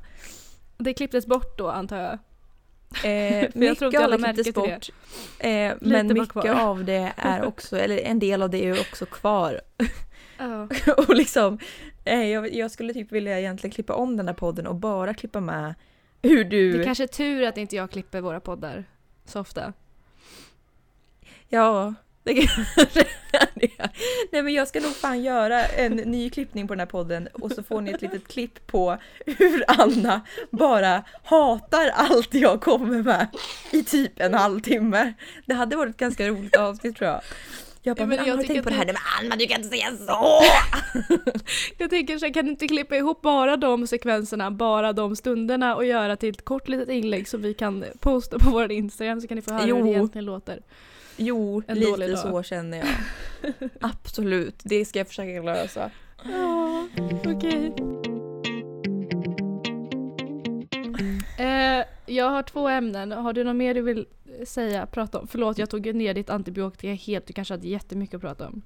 [0.77, 2.19] Det klipptes bort då antar jag.
[3.03, 4.89] Eh, jag mycket inte av det klipptes bort.
[5.39, 9.61] Eh, men mycket av det är också, eller en del av det är också kvar.
[10.37, 10.67] Ja.
[10.97, 11.59] och liksom,
[12.05, 15.41] eh, jag, jag skulle typ vilja egentligen klippa om den här podden och bara klippa
[15.41, 15.75] med
[16.21, 16.77] hur du...
[16.77, 18.85] Det kanske är tur att inte jag klipper våra poddar
[19.25, 19.73] så ofta.
[21.49, 22.99] Ja, det kanske
[23.53, 23.89] är.
[24.31, 27.51] Nej men jag ska nog fan göra en ny klippning på den här podden och
[27.51, 30.21] så får ni ett litet klipp på hur Anna
[30.51, 33.27] bara hatar allt jag kommer med
[33.71, 35.13] i typ en halvtimme.
[35.45, 37.21] Det hade varit ett ganska roligt avsnitt tror jag.
[37.87, 38.81] Jag bara, Ja, men men jag har du tänkt på det här?
[38.81, 40.43] att Nej men Anna du kan inte säga så!
[41.77, 45.75] Jag tänker så här, kan du inte klippa ihop bara de sekvenserna, bara de stunderna
[45.75, 49.27] och göra till ett kort litet inlägg som vi kan posta på vår Instagram så
[49.27, 49.83] kan ni få höra hur Jo.
[49.83, 50.61] det egentligen låter.
[51.17, 52.19] Jo, En lite dag.
[52.19, 52.87] så känner jag.
[53.81, 55.91] Absolut, det ska jag försöka lösa.
[56.23, 56.87] Ja,
[57.25, 57.73] okej.
[61.39, 63.11] Eh, jag har två ämnen.
[63.11, 64.05] Har du något mer du vill
[64.45, 65.27] säga, prata om?
[65.27, 67.27] Förlåt, jag tog ner ditt antibiotika helt.
[67.27, 68.61] Du kanske hade jättemycket att prata om.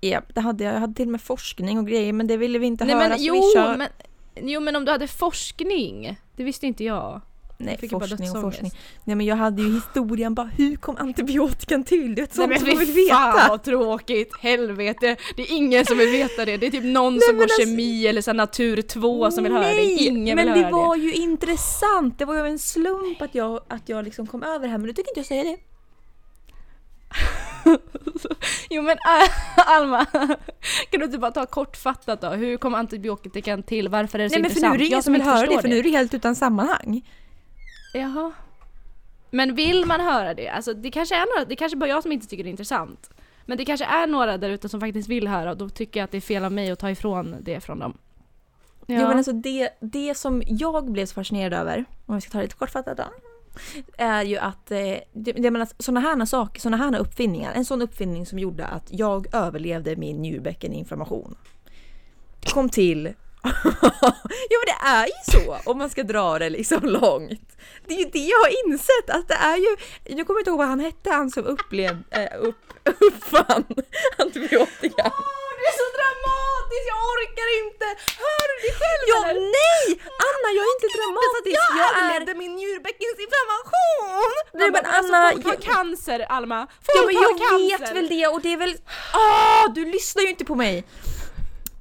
[0.00, 0.74] Ja, det hade jag.
[0.74, 3.08] Jag hade till och med forskning och grejer men det ville vi inte Nej höra
[3.08, 3.76] men så jo, vi kör...
[3.76, 3.88] men,
[4.34, 6.16] jo men om du hade forskning.
[6.36, 7.20] Det visste inte jag.
[7.64, 8.70] Nej, Jag forskning och forskning.
[9.04, 12.14] Nej men jag hade ju historien bara, hur kom antibiotikan till?
[12.14, 13.48] Du vet Nej sånt men som man vill fan veta.
[13.48, 15.16] vad tråkigt, helvete.
[15.36, 16.56] Det är ingen som vill veta det.
[16.56, 19.52] Det är typ någon Nej, som går alltså- kemi eller så natur 2 som vill
[19.52, 19.74] höra det.
[19.74, 22.18] Nej, Ingen men vill det höra var ju intressant.
[22.18, 24.86] Det var ju en slump att jag, att jag liksom kom över det här men
[24.86, 25.56] du tycker inte jag säger det.
[28.70, 29.28] Jo men äh,
[29.76, 30.04] Alma,
[30.90, 32.28] kan du inte bara ta kortfattat då?
[32.30, 33.88] Hur kom antibiotikan till?
[33.88, 34.78] Varför är det så Nej men för nu är intressant?
[34.78, 37.02] det ingen som vill höra det för nu är det helt utan sammanhang.
[37.92, 38.32] Jaha.
[39.30, 40.48] Men vill man höra det?
[40.48, 43.10] Alltså det kanske är några, det kanske bara jag som inte tycker det är intressant.
[43.46, 46.04] Men det kanske är några där ute som faktiskt vill höra och då tycker jag
[46.04, 47.98] att det är fel av mig att ta ifrån det från dem.
[48.86, 49.00] Ja.
[49.00, 52.38] Jo men alltså det, det som jag blev så fascinerad över, om vi ska ta
[52.38, 53.04] det lite kortfattat då,
[53.96, 54.78] är ju att eh,
[55.12, 58.86] det, det menar, såna här saker, såna här uppfinningar, en sån uppfinning som gjorde att
[58.90, 61.34] jag överlevde min njurбäckeninflammation
[62.52, 63.14] kom till
[64.50, 67.48] ja men det är ju så om man ska dra det liksom långt.
[67.86, 70.58] Det är ju det jag har insett att det är ju, jag kommer inte ihåg
[70.58, 72.62] vad han hette han som upplevde, äh, upp,
[73.08, 73.64] uppfann
[74.18, 75.04] antibiotika.
[75.18, 77.86] Åh, det är så dramatisk, jag orkar inte!
[78.24, 79.40] Hör du dig själv Ja, eller?
[79.60, 79.84] nej!
[80.28, 81.56] Anna, jag är inte dramatisk.
[81.60, 82.00] Jag, Jag är...
[82.04, 84.30] överlevde min njurbäckensinflammation!
[84.60, 86.60] Nej, men alltså, Anna, folk har jag- cancer Alma!
[86.86, 87.78] Folk Ja men har jag cancer!
[87.78, 88.74] vet väl det och det är väl...
[89.12, 90.84] Ah, du lyssnar ju inte på mig!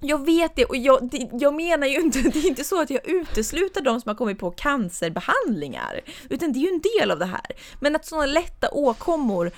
[0.04, 2.90] Jag vet det och jag, det, jag menar ju inte, det är inte så att
[2.90, 6.02] jag utesluter de som har kommit på cancerbehandlingar.
[6.30, 7.46] Utan det är ju en del av det här.
[7.80, 9.52] Men att sådana lätta åkommor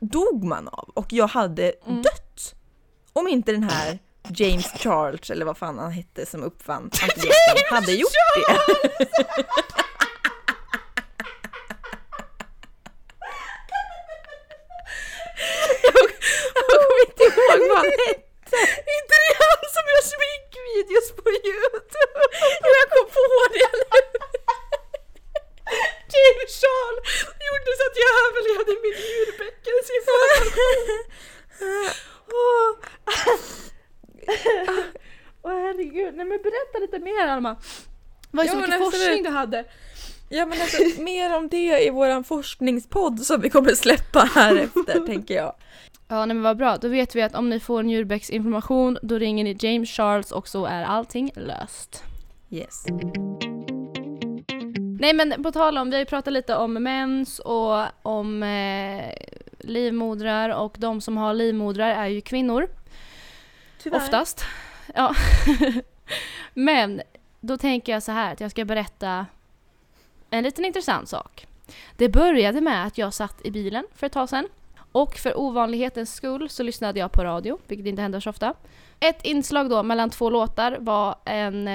[0.00, 2.02] dog man av och jag hade Mm.
[2.02, 2.54] dött.
[3.12, 3.98] Om inte den här
[4.28, 8.56] James Charles, eller vad fan han hette som uppfann antibiotikan, hade gjort det.
[15.82, 15.94] Jag
[16.80, 18.29] kommer inte ihåg vad han hette.
[18.96, 22.20] inte det han som gör sminkvideos på youtube?
[22.62, 23.22] Jo, jag kom på
[23.54, 23.86] det nu.
[26.12, 27.00] James Charles
[27.46, 30.98] gjorde så att jag överlevde min njurbäckensinflammation.
[35.42, 37.56] Åh herregud, nej men berätta lite mer Alma.
[38.30, 38.94] Vad är så mycket absolut.
[38.94, 39.64] forskning du hade?
[40.28, 45.06] Ja men alltså mer om det i våran forskningspodd som vi kommer släppa här efter
[45.06, 45.54] tänker jag.
[46.12, 49.44] Ja nej men vad bra, då vet vi att om ni får njurbäcksinflammation då ringer
[49.44, 52.04] ni James Charles och så är allting löst.
[52.50, 52.84] Yes.
[55.00, 59.12] Nej men på tal om, vi har ju pratat lite om mens och om eh,
[59.58, 62.68] livmodrar och de som har livmodrar är ju kvinnor.
[63.92, 64.44] Oftast.
[64.94, 65.14] Ja.
[66.54, 67.02] Men
[67.40, 69.26] då tänker jag så här att jag ska berätta
[70.30, 71.46] en liten intressant sak.
[71.96, 74.48] Det började med att jag satt i bilen för ett tag sedan.
[74.92, 78.54] Och för ovanlighetens skull så lyssnade jag på radio, vilket inte händer så ofta.
[79.00, 81.68] Ett inslag då mellan två låtar var en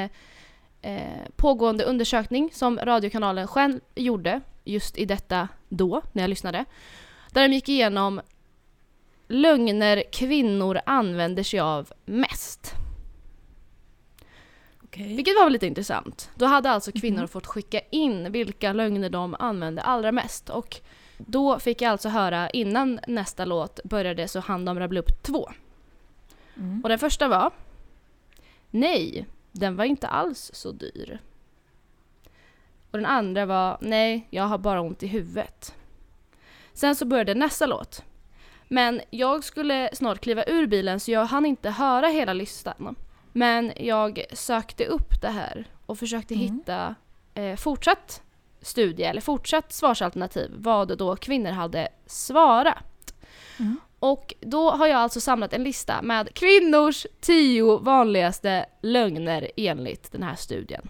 [0.82, 6.66] eh, pågående undersökning som radiokanalen själv gjorde just i detta då, när jag lyssnade.
[7.32, 8.22] Där de gick igenom
[9.28, 12.74] lögner kvinnor använder sig av mest.
[14.84, 15.16] Okej.
[15.16, 16.30] Vilket var lite intressant.
[16.36, 17.28] Då hade alltså kvinnor Mhm.
[17.28, 20.50] fått skicka in vilka lögner de använde allra mest.
[20.50, 20.82] Och
[21.18, 25.52] då fick jag alltså höra innan nästa låt började så hann de rabbla upp två.
[26.58, 26.82] Mm.
[26.84, 27.52] Och den första var
[28.72, 31.20] Nej, den var inte alls så dyr.
[32.92, 35.76] Och den andra var Nej, jag har bara ont i huvudet.
[36.74, 38.04] Sen så började nästa låt.
[38.68, 42.96] Men jag skulle snart kliva ur bilen så jag hann inte höra hela listan.
[43.32, 46.46] Men jag sökte upp det här och försökte Mm.
[46.46, 46.96] hitta
[47.34, 48.22] eh, fortsatt
[48.66, 53.14] studie eller fortsatt svarsalternativ vad då kvinnor hade svarat.
[53.60, 53.80] Mm.
[54.00, 60.24] Och då har jag alltså samlat en lista med kvinnors tio vanligaste lögner enligt den
[60.24, 60.88] här studien.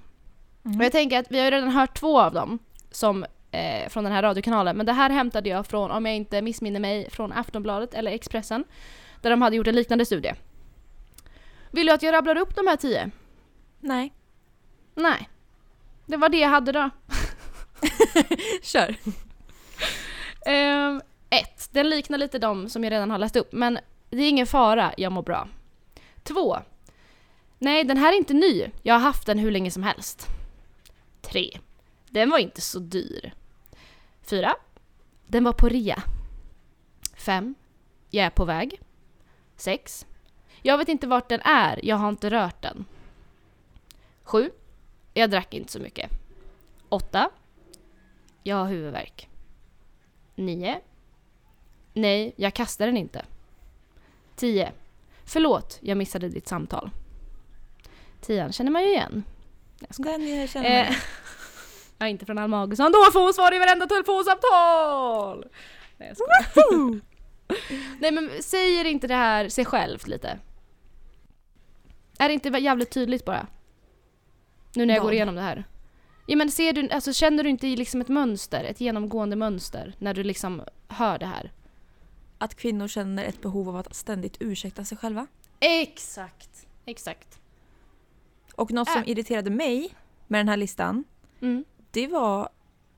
[0.65, 0.79] Mm.
[0.79, 2.59] Och jag tänker att vi har redan hört två av dem
[2.91, 6.41] som, eh, från den här radiokanalen, men det här hämtade jag från, om jag inte
[6.41, 8.63] missminner mig, från Aftonbladet eller Expressen,
[9.21, 10.33] där de hade gjort en liknande studie.
[11.71, 13.11] Vill du att jag rabblar upp de här tio?
[13.79, 14.13] Nej.
[14.95, 15.29] Nej.
[16.05, 16.89] Det var det jag hade då.
[18.61, 18.95] Kör.
[20.45, 24.29] Ehm, ett, den liknar lite de som jag redan har läst upp, men det är
[24.29, 25.47] ingen fara, jag mår bra.
[26.23, 26.57] Två,
[27.59, 30.27] nej den här är inte ny, jag har haft den hur länge som helst.
[31.21, 31.59] Tre,
[32.09, 33.33] den var inte så dyr.
[34.21, 34.55] Fyra,
[35.27, 36.03] den var på rea.
[37.15, 37.55] Fem,
[38.09, 38.81] jag är på väg.
[39.55, 40.05] Sex,
[40.61, 42.85] jag vet inte vart den är, jag har inte rört den.
[44.23, 44.51] Sju,
[45.13, 46.11] jag drack inte så mycket.
[46.89, 47.29] Åtta,
[48.47, 49.29] jag har huvudvärk.
[50.35, 50.79] 9.
[51.93, 53.25] Nej, jag kastar den inte.
[54.35, 54.71] 10.
[55.25, 56.89] Förlåt, jag missade ditt samtal.
[58.21, 59.23] 10 känner man ju igen.
[59.79, 60.11] Jag skojar.
[60.19, 60.95] Den jag känner Eh,
[61.99, 65.45] är inte från Alma Augustsson, då får hon svar i varenda telefonsamtal!
[65.97, 67.01] Nej, jag skojar.
[67.99, 70.39] Nej men säger inte det här sig självt lite?
[72.19, 73.47] Är det inte jävligt tydligt bara?
[74.75, 75.07] Nu när jag Vad?
[75.07, 75.63] går igenom det här.
[76.25, 80.13] Ja men ser du, alltså känner du inte liksom ett mönster, ett genomgående mönster när
[80.13, 81.51] du liksom hör det här?
[82.37, 85.27] Att kvinnor känner ett behov av att ständigt ursäkta sig själva.
[85.59, 86.67] Exakt!
[86.85, 87.39] Exakt.
[88.55, 89.09] Och något som Äh.
[89.09, 89.89] irriterade mig
[90.27, 91.03] med den här listan,
[91.41, 91.65] Mm.
[91.91, 92.49] det var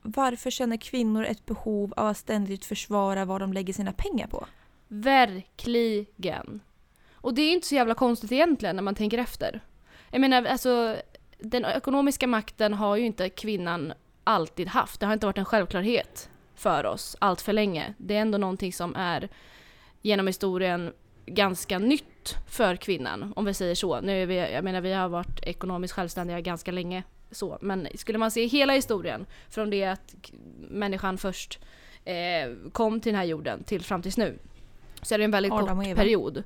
[0.02, 4.46] varför känner kvinnor ett behov av att ständigt försvara vad de lägger sina pengar på?
[4.88, 6.60] Verkligen.
[7.12, 9.60] Och det är inte så jävla konstigt egentligen när man tänker efter.
[10.10, 10.96] Jag menar alltså,
[11.38, 13.92] den ekonomiska makten har ju inte kvinnan
[14.24, 15.00] alltid haft.
[15.00, 17.94] Det har inte varit en självklarhet för oss allt för länge.
[17.98, 19.28] Det är ändå någonting som är
[20.02, 20.92] genom historien
[21.26, 24.00] ganska nytt för kvinnan, om vi säger så.
[24.00, 28.18] Nu är vi, jag menar vi har varit ekonomiskt självständiga ganska länge så, men skulle
[28.18, 30.14] man se hela historien från det att
[30.68, 31.58] människan först
[32.04, 34.38] eh, kom till den här jorden till fram tills nu
[35.02, 36.42] så är det en väldigt Adam kort period.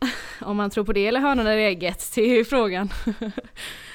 [0.40, 2.88] om man tror på det eller hönan eller ägget till frågan.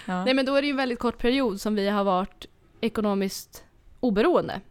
[0.07, 0.25] Ja.
[0.25, 2.45] Nej men då är det ju en väldigt kort period som vi har varit
[2.81, 3.63] ekonomiskt
[3.99, 4.61] oberoende.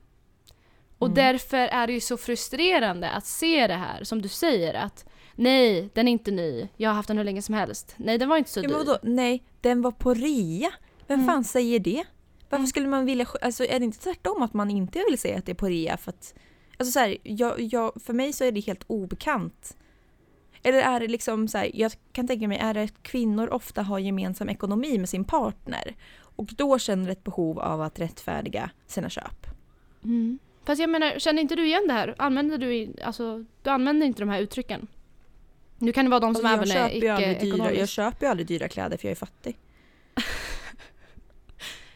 [0.99, 1.15] Och Mm.
[1.15, 5.91] därför är det ju så frustrerande att se det här som du säger att nej,
[5.95, 7.95] den är inte ny, jag har haft den hur länge som helst.
[7.97, 8.75] Nej, den var inte så Ja, dyr.
[8.75, 8.99] vadå?
[9.03, 10.71] Nej, den var på rea.
[11.07, 11.27] Vem Mm.
[11.27, 12.05] fan säger det?
[12.49, 12.67] Varför Mm.
[12.67, 13.27] skulle man vilja...
[13.43, 15.97] Alltså är det inte tvärtom att man inte vill säga att det är på rea
[15.97, 16.35] för att...
[16.79, 19.77] Alltså så här, jag, jag, för mig så är det helt obekant.
[20.63, 23.83] Eller är det liksom så här, jag kan tänka mig, är det att kvinnor ofta
[23.83, 29.09] har gemensam ekonomi med sin partner och då känner ett behov av att rättfärdiga sina
[29.09, 29.47] köp?
[30.05, 30.39] Mm.
[30.65, 32.15] Fast jag menar, känner inte du igen det här?
[32.19, 34.87] Använder du, alltså, du använder inte de här uttrycken?
[35.79, 36.95] Nu kan det vara de som Alltså, även
[37.25, 39.57] är dyra, jag köper ju aldrig dyra kläder för jag är fattig.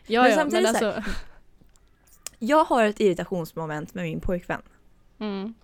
[0.07, 1.11] Ja, Men ja, men samtidigt så här- alltså...
[2.39, 4.63] Jag har ett irritationsmoment med min pojkvän.
[5.19, 5.55] Mm.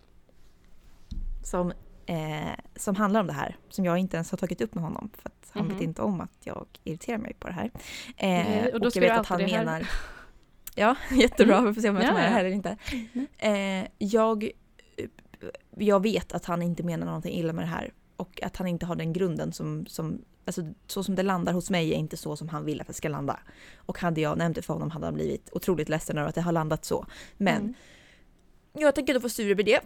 [1.45, 1.73] som,
[2.15, 3.57] eh, som handlar om det här.
[3.69, 5.75] Som jag inte ens har tagit upp med honom för att han Mhm.
[5.75, 7.71] vet inte om att jag irriterar mig på det här.
[8.17, 9.89] Eh, och och jag vet att han menar...
[10.75, 11.61] Ja, jättebra.
[11.61, 12.77] Vi får se om jag tar med det här eller inte.
[13.39, 14.51] Eh, jag,
[15.77, 17.93] jag vet att han inte menar någonting illa med det här.
[18.17, 21.71] Och att han inte har den grunden som, som Alltså så som det landar hos
[21.71, 23.41] mig är inte så som han vill att det ska landa.
[23.77, 26.41] Och hade jag nämnt det för honom hade han blivit otroligt ledsen över att det
[26.41, 27.07] har landat så.
[27.37, 27.75] Men Mm.
[28.73, 29.81] Jag tänker inte vara sur över det.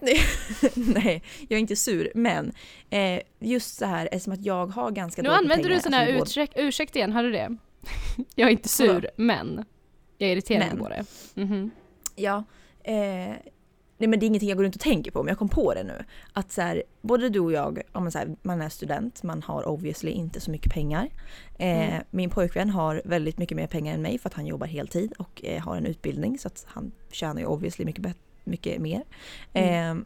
[0.74, 2.12] Nej, jag är inte sur.
[2.14, 2.52] Men
[2.90, 6.40] eh, just så här, eftersom att jag har ganska Nu använder du sån här alltså,
[6.40, 7.56] både- ursäkt, igen, hörde du det?
[8.34, 9.08] jag är inte sur, Vadå?
[9.16, 9.64] men
[10.18, 10.78] jag är irriterad Men.
[10.78, 11.04] på det.
[11.34, 11.70] Mhm.
[12.16, 12.44] Ja.
[12.84, 13.34] Eh,
[13.98, 15.74] nej men det är ingenting jag går runt och tänker på, men jag kom på
[15.74, 16.04] det nu.
[16.32, 19.42] Att så här, både du och jag, ja, men så här, man är student, man
[19.42, 21.08] har obviously inte så mycket pengar.
[21.58, 22.02] Eh, Mm.
[22.10, 25.44] Min pojkvän har väldigt mycket mer pengar än mig för att han jobbar heltid och
[25.44, 29.04] eh, har en utbildning så att han tjänar ju obviously mycket, bet- mycket mer.
[29.52, 29.98] Mm.
[29.98, 30.04] Eh,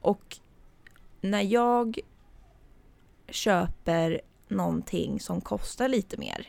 [0.00, 0.36] och
[1.20, 1.98] när jag
[3.28, 6.46] köper någonting som kostar lite mer.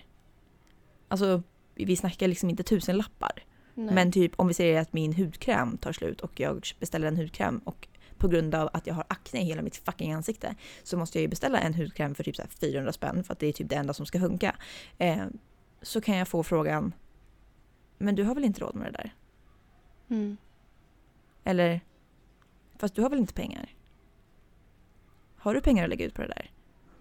[1.08, 1.44] Alltså
[1.76, 3.44] vi snackar liksom inte tusen lappar.
[3.74, 3.96] Nej.
[3.96, 7.58] Men typ om vi säger att min hudkräm tar slut och jag beställer en hudkräm
[7.58, 11.18] och på grund av att jag har akne i hela mitt fucking ansikte så måste
[11.18, 13.54] jag ju beställa en hudkräm för typ så här 400 spänn för att det är
[13.54, 14.56] typ det enda som ska funka.
[14.98, 15.26] Eh,
[15.82, 16.94] så kan jag få frågan
[17.98, 19.14] Men du har väl inte råd med det där?
[20.10, 20.38] Mm.
[21.50, 21.82] Eller
[22.80, 23.70] Fast du har väl inte pengar?
[25.38, 26.52] Har du pengar att lägga ut på det där?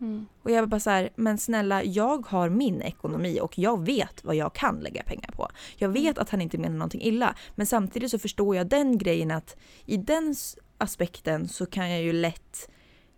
[0.00, 0.26] Mm.
[0.42, 4.24] Och jag var bara så här, men snälla jag har min ekonomi och jag vet
[4.24, 5.48] vad jag kan lägga pengar på.
[5.76, 9.30] Jag vet att han inte menar någonting illa, men samtidigt så förstår jag den grejen
[9.30, 9.56] att
[9.86, 10.34] i den
[10.78, 12.70] aspekten så kan jag ju lätt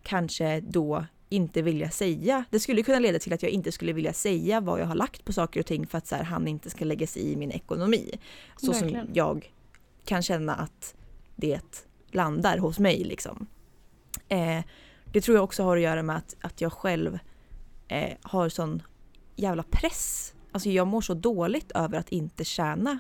[0.03, 2.45] kanske då inte vilja säga.
[2.51, 5.25] Det skulle kunna leda till att jag inte skulle vilja säga vad jag har lagt
[5.25, 7.51] på saker och ting för att så här, han inte ska lägga sig i min
[7.51, 8.19] ekonomi.
[8.57, 9.07] Så Verkligen.
[9.07, 9.53] som jag
[10.05, 10.95] kan känna att
[11.41, 13.47] det landar hos mig liksom.
[14.29, 14.61] Eh,
[15.13, 17.19] det tror jag också har att göra med att, att jag själv
[17.89, 18.83] eh, har sån
[19.37, 20.35] jävla press.
[20.53, 22.99] Alltså jag mår så dåligt över att inte tjäna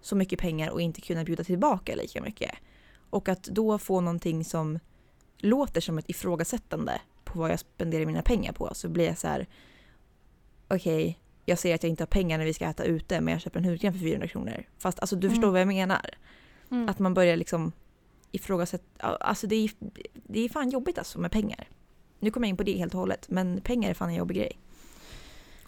[0.00, 2.50] så mycket pengar och inte kunna bjuda tillbaka lika mycket.
[3.10, 4.78] Och att då få någonting som
[5.38, 9.28] låter som ett ifrågasättande på vad jag spenderar mina pengar på så blir jag så
[9.28, 9.46] här.
[10.68, 13.40] Okej, jag säger att jag inte har pengar när vi ska äta ute men jag
[13.40, 14.64] köper en hudkräm för 400 kronor.
[14.78, 15.34] Fast alltså du Mm.
[15.34, 16.10] förstår vad jag menar.
[16.74, 16.88] Mm.
[16.88, 17.72] Att man börjar liksom
[18.32, 19.16] ifrågasätta.
[19.16, 19.70] Alltså det är,
[20.12, 21.68] det är fan jobbigt alltså med pengar.
[22.18, 23.26] Nu kommer jag in på det helt och hållet.
[23.28, 24.58] Men pengar är fan en jobbig grej.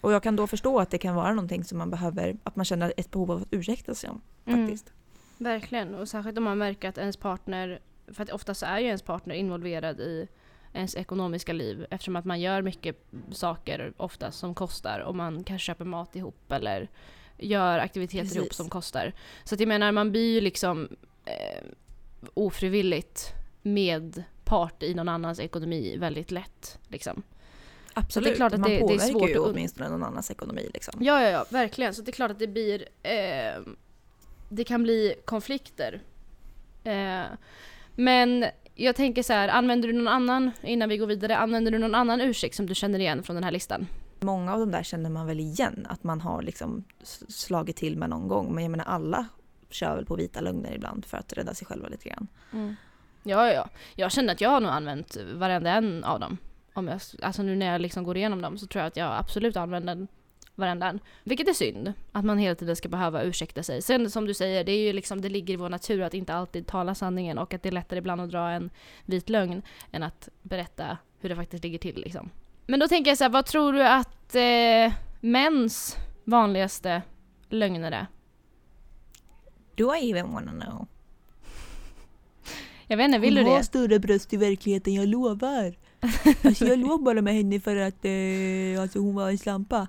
[0.01, 2.65] Och jag kan då förstå att det kan vara någonting som man behöver, att man
[2.65, 4.21] känner ett behov av att ursäkta sig om.
[4.45, 4.67] Mm.
[4.67, 4.93] Faktiskt.
[5.37, 9.01] Verkligen, och särskilt om man märker att ens partner, för att oftast är ju ens
[9.01, 10.27] partner involverad i
[10.73, 15.65] ens ekonomiska liv eftersom att man gör mycket saker oftast som kostar och man kanske
[15.65, 16.89] köper mat ihop eller
[17.37, 18.37] gör aktiviteter Precis.
[18.37, 19.13] ihop som kostar.
[19.43, 20.87] Så att jag menar, man blir ju liksom
[21.25, 21.63] eh,
[22.33, 26.79] ofrivilligt med part i någon annans ekonomi väldigt lätt.
[26.87, 27.23] Liksom.
[27.93, 30.69] Absolut, klart att man det- det är påverkar svårt ju åtminstone någon annans ekonomi.
[30.73, 31.03] Liksom.
[31.03, 31.93] Ja, ja, ja, verkligen.
[31.93, 32.85] Så det är klart att det blir...
[33.03, 33.61] Eh,
[34.49, 36.01] det kan bli konflikter.
[36.83, 37.21] Eh,
[37.95, 38.45] men
[38.75, 41.95] jag tänker så här, använder du någon annan, innan vi går vidare, använder du någon
[41.95, 43.87] annan ursäkt som du känner igen från den här listan?
[44.19, 46.83] Många av de där känner man väl igen att man har liksom
[47.27, 48.55] slagit till med någon gång.
[48.55, 49.25] Men jag menar alla
[49.69, 52.27] kör väl på vita lögner ibland för att rädda sig själva lite grann.
[52.53, 52.75] Mm.
[53.23, 53.69] Ja, ja, ja.
[53.95, 56.37] Jag känner att jag har nog använt varenda en av dem.
[56.73, 59.17] Om jag, alltså nu när jag liksom går igenom dem så tror jag att jag
[59.17, 60.07] absolut använder
[60.55, 60.99] varenda en.
[61.23, 63.81] Vilket är synd, att man hela tiden ska behöva ursäkta sig.
[63.81, 66.33] Sen som du säger, det är ju liksom, det ligger i vår natur att inte
[66.33, 68.69] alltid tala sanningen och att det är lättare ibland att dra en
[69.05, 69.61] vit lögn
[69.91, 72.29] än att berätta hur det faktiskt ligger till liksom.
[72.67, 77.01] Men då tänker jag så här, vad tror du att eh, mäns vanligaste
[77.49, 78.07] lögner är?
[79.75, 80.87] Do I even wanna know?
[82.87, 83.63] Jag vet inte, vill du Hon har det?
[83.63, 85.75] större bröst i verkligheten, jag lovar.
[86.43, 89.87] Alltså jag låg bara med henne för att eh, alltså hon var en slampa.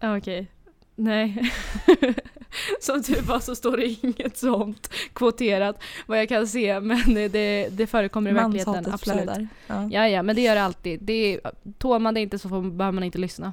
[0.00, 0.50] Ja, Okej.
[0.96, 1.50] Nej.
[2.80, 7.68] Som tur var så står det inget sånt kvoterat vad jag kan se men det,
[7.68, 8.92] det förekommer i verkligheten.
[8.92, 9.22] Absolut.
[9.22, 9.48] flödar.
[9.66, 9.88] Ja.
[9.90, 11.02] Ja, ja, men det gör det alltid.
[11.02, 11.40] Det är,
[11.78, 13.52] tål man det inte så får, behöver man inte lyssna.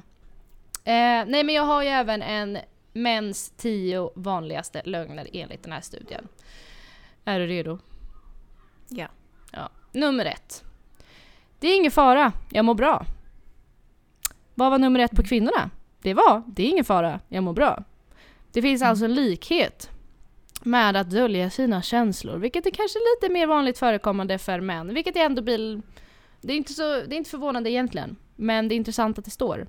[0.84, 0.92] Eh,
[1.26, 2.58] nej, men jag har ju även en
[2.92, 6.28] mäns tio vanligaste lögner enligt den här studien.
[7.24, 7.78] Är du redo?
[8.88, 9.06] Ja.
[9.52, 9.68] ja.
[9.92, 10.64] Nummer ett.
[11.58, 13.06] Det är ingen fara, jag mår bra.
[14.54, 15.70] Vad var nummer ett på kvinnorna?
[16.02, 17.84] Det var, det är ingen fara, jag mår bra.
[18.52, 19.90] Det finns alltså en likhet
[20.62, 25.16] med att dölja sina känslor, vilket är kanske lite mer vanligt förekommande för män, vilket
[25.16, 25.82] är ändå blir
[26.40, 29.30] det är, inte så, det är inte förvånande egentligen, men det är intressant att det
[29.30, 29.66] står.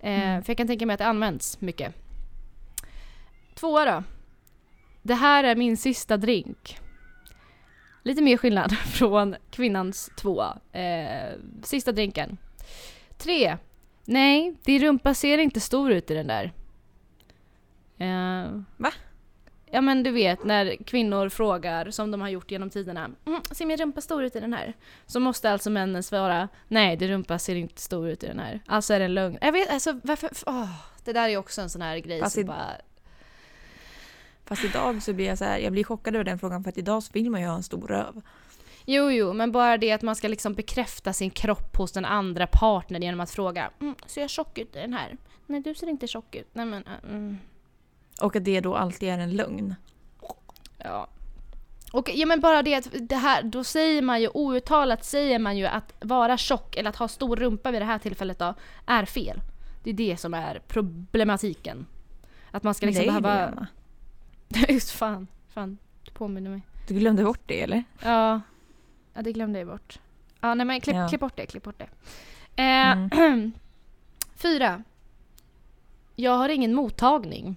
[0.00, 0.42] Eh, Mm.
[0.42, 1.94] För jag kan tänka mig att det används mycket.
[3.54, 4.02] Tvåa då.
[5.02, 6.78] Det här är min sista drink.
[8.02, 10.58] Lite mer skillnad från kvinnans tvåa.
[10.72, 12.38] Eh, sista drinken.
[13.16, 13.56] Tre.
[14.04, 16.52] Nej, din rumpa ser inte stor ut i den där.
[17.98, 18.92] Eh, Va?
[19.70, 23.66] Ja men du vet när kvinnor frågar, som de har gjort genom tiderna, mm, ser
[23.66, 24.74] min rumpa stor ut i den här?
[25.06, 28.60] Så måste alltså männen svara, nej din rumpa ser inte stor ut i den här.
[28.66, 29.38] Alltså är det en lögn.
[29.40, 30.70] Jag vet, alltså varför, åh,
[31.04, 32.70] det där är också en sån här grej Fast som i- bara,
[34.44, 36.78] Fast idag så blir jag så här, jag blir chockad över den frågan för att
[36.78, 38.22] idag så vill man ju ha en stor röv.
[38.86, 42.46] jo jo, men bara det att man ska liksom bekräfta sin kropp hos den andra
[42.46, 45.16] partnern genom att fråga, mm, ser jag tjock ut i den här?
[45.46, 46.48] Nej du ser inte tjock ut.
[46.52, 47.38] Nej men, äh, mm.
[48.20, 49.74] Och att det då alltid är en lögn.
[50.78, 51.06] Ja.
[51.92, 55.56] Och ja men bara det att det här, då säger man ju outtalat säger man
[55.56, 58.54] ju att vara tjock eller att ha stor rumpa vid det här tillfället då
[58.86, 59.40] är fel.
[59.84, 61.86] Det är det som är problematiken.
[62.50, 63.48] Att man ska liksom ju behöva...
[63.48, 63.66] Emma.
[64.68, 65.78] Just fan, fan.
[66.04, 66.62] Du påminner mig.
[66.88, 67.84] Du glömde bort det eller?
[68.02, 68.40] Ja.
[69.14, 69.98] Ja det glömde jag bort.
[70.40, 71.08] Ja nej men klipp, Ja.
[71.08, 71.88] klipp bort det, klipp bort det.
[72.62, 73.52] Eh, Mm.
[74.36, 74.82] Fyra.
[76.14, 77.56] Jag har ingen mottagning.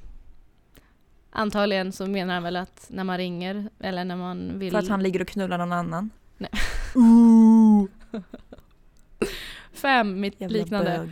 [1.33, 4.71] Antagligen så menar han väl att när man ringer eller när man vill...
[4.71, 6.09] För att han ligger och knullar någon annan.
[6.37, 6.49] Nej.
[6.95, 7.85] Ooh,
[9.73, 10.97] Fem, mitt jävla liknande.
[10.99, 11.11] bög.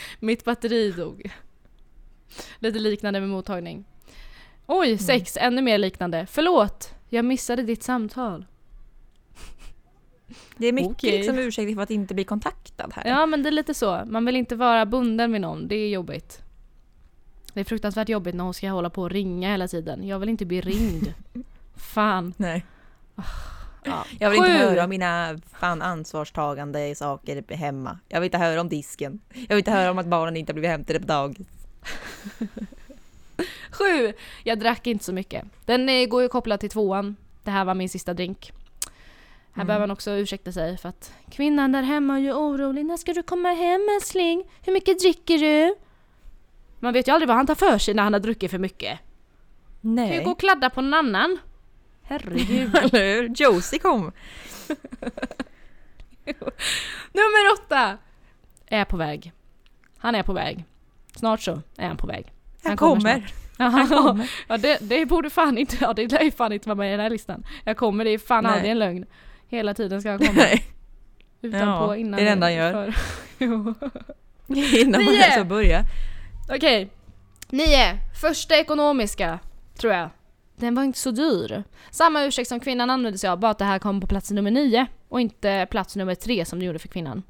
[0.20, 1.30] Mitt batteri dog.
[2.58, 3.84] Lite liknande med mottagning.
[4.66, 4.98] Oj, Mm.
[4.98, 6.26] sex, ännu mer liknande.
[6.30, 8.46] Förlåt, jag missade ditt samtal.
[10.56, 11.18] Det är mycket Okej.
[11.18, 13.06] liksom ursäkter för att inte bli kontaktad här.
[13.06, 14.02] Ja, men det är lite så.
[14.06, 16.42] Man vill inte vara bunden vid någon, det är jobbigt.
[17.56, 20.06] Det är fruktansvärt jobbigt när hon ska hålla på och ringa hela tiden.
[20.06, 21.12] Jag vill inte bli ringd.
[21.76, 22.34] Fan.
[22.36, 22.64] Nej.
[23.84, 24.04] Ja.
[24.18, 27.98] Jag vill inte höra om mina fan ansvarstagande saker hemma.
[28.08, 29.20] Jag vill inte höra om disken.
[29.32, 31.46] Jag vill inte höra om att barnen inte har blivit hämtade på dagis.
[33.70, 34.12] Sju!
[34.44, 35.44] Jag drack inte så mycket.
[35.64, 37.16] Den eh, går ju kopplad till tvåan.
[37.42, 38.52] Det här var min sista drink.
[39.52, 39.66] Här Mm.
[39.66, 42.86] behöver man också ursäkta sig för att kvinnan där hemma är ju orolig.
[42.86, 44.44] När ska du komma hem älskling?
[44.62, 45.74] Hur mycket dricker du?
[46.80, 48.98] Man vet ju aldrig vad han tar för sig när han har druckit för mycket.
[49.82, 50.24] Kan ju Nej.
[50.24, 51.38] gå och kladda på någon annan.
[52.02, 52.76] Herregud.
[52.82, 53.28] Eller hur?
[53.36, 54.00] Josie kom.
[57.12, 57.98] Nummer åtta!
[58.66, 59.32] Är på väg.
[59.98, 60.64] Han är på väg.
[61.16, 62.32] Snart så är han på väg.
[62.64, 63.26] Han kommer kommer.
[63.56, 63.72] snart.
[63.72, 64.30] Han kommer.
[64.48, 66.90] Ja det, det borde fan inte, ja det lär ju fan inte vara med i
[66.90, 67.46] den här listan.
[67.64, 68.52] Jag kommer, det är fan Nej.
[68.52, 69.06] aldrig en lögn.
[69.48, 70.32] Hela tiden ska han komma.
[70.36, 70.64] Nej.
[71.42, 72.12] Utan Ja, på innan.
[72.16, 72.72] det är det enda han gör.
[72.72, 72.94] För.
[74.80, 75.86] Innan man ens har börjat.
[76.48, 76.90] Okej.
[77.48, 77.98] Nio.
[78.20, 79.38] Första ekonomiska,
[79.78, 80.10] tror jag.
[80.56, 81.64] Den var inte så dyr.
[81.90, 84.50] Samma ursäkt som kvinnan använde sig av, bara att det här kom på plats nummer
[84.50, 87.22] nio och inte plats nummer tre som det gjorde för kvinnan.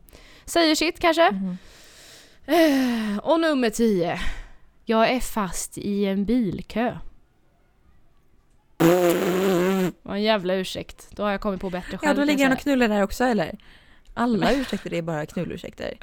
[0.44, 1.26] Säger sitt kanske?
[2.46, 4.20] Eh, Och nummer 10.
[4.84, 6.96] Jag är fast i en bilkö.
[10.02, 11.08] Vad en jävla ursäkt.
[11.10, 12.10] Då har jag kommit på bättre själv.
[12.10, 13.58] Ja, då ligger han och knullar där också eller?
[14.16, 15.98] Alla ursäkter är bara knullursäkter.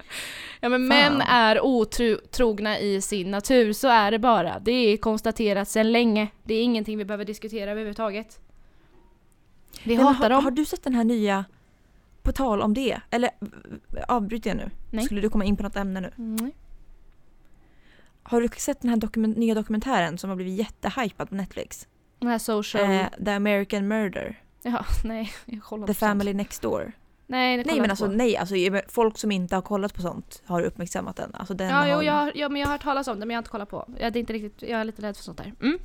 [0.60, 0.88] Ja men Fan.
[0.88, 4.60] män är otrogna i sin natur, så är det bara.
[4.60, 6.28] Det är konstaterat sedan länge.
[6.44, 8.40] Det är ingenting vi behöver diskutera överhuvudtaget.
[9.84, 10.44] Vi Men hatar har, dem.
[10.44, 11.46] har du sett den här nya,
[12.22, 13.30] på tal om det, eller
[14.08, 14.70] avbryter jag nu?
[14.92, 15.06] Nej.
[15.06, 16.12] Skulle du komma in på något ämne nu?
[16.18, 16.52] Mm.
[18.24, 21.88] Har du sett den här dokument, nya dokumentären som har blivit jättehypad på Netflix?
[22.20, 22.92] Den här social...
[22.92, 24.42] Eh, The American Murder.
[24.62, 25.34] Ja, nej.
[25.46, 26.00] Jag kollar The sånt.
[26.00, 26.92] Family Next Door.
[27.34, 28.12] Nej, det Nej men alltså, på.
[28.12, 28.56] nej, alltså
[28.88, 31.36] folk som inte har kollat på sånt har uppmärksammat den.
[31.36, 33.34] Alltså, den Ja, jo, jag, har- ja, men jag har hört talas om det men
[33.34, 33.86] jag har inte kollat på.
[34.00, 35.54] Jag är, inte riktigt, jag är lite rädd för sånt där.
[35.62, 35.78] Mm.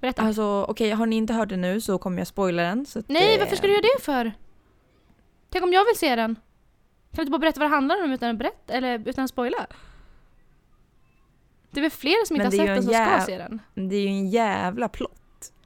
[0.00, 0.22] Berätta.
[0.22, 2.86] Alltså okej, har ni inte hört det nu så kommer jag spoila den.
[3.06, 4.32] Nej, eh, varför ska du göra det för?
[5.50, 6.34] Tänk om jag vill se den?
[6.34, 9.30] Kan du inte bara berätta vad det handlar om utan att berätta, eller utan att
[9.30, 9.66] spoila?
[11.70, 13.38] Det är väl fler som inte Men har det sett den en som ska jäv-
[13.38, 13.60] se den?
[13.88, 15.20] Det är ju en jävla plott.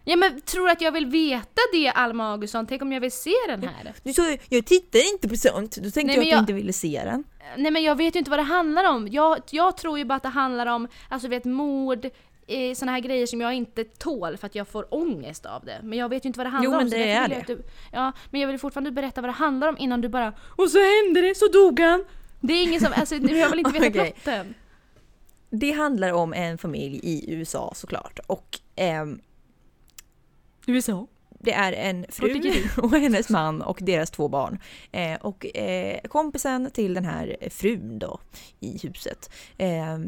[0.09, 2.67] Ja men tror att jag vill veta det Alma Augustsson?
[2.67, 3.95] Tänk om jag vill se den här?
[4.03, 6.39] Du sa jag tittar inte på sånt, då tänkte nej, jag att jag...
[6.39, 7.25] du inte ville se den.
[7.39, 9.09] Eh, nej men jag vet ju inte vad det handlar om.
[9.09, 12.09] Jag, jag tror ju bara att det handlar om, alltså vet mord,
[12.75, 15.81] sådana här grejer som jag inte tål för att jag får ångest av det.
[15.83, 16.75] Men jag vet ju inte vad det handlar om.
[16.75, 17.45] Jo men det är det.
[17.47, 20.71] Du, ja, men jag vill fortfarande berätta vad det handlar om innan du bara Och
[20.71, 22.05] så hände det, så dog han!
[22.41, 24.13] Det är ingen som, alltså jag vill inte veta okay.
[24.13, 24.55] plotten.
[25.51, 29.05] Det handlar om en familj i USA såklart och eh,
[30.69, 31.07] USA.
[31.41, 34.59] Det är en fru och hennes man och deras två barn.
[34.93, 38.21] Eh, och eh, kompisen till den här frun då
[38.61, 39.99] i huset eh,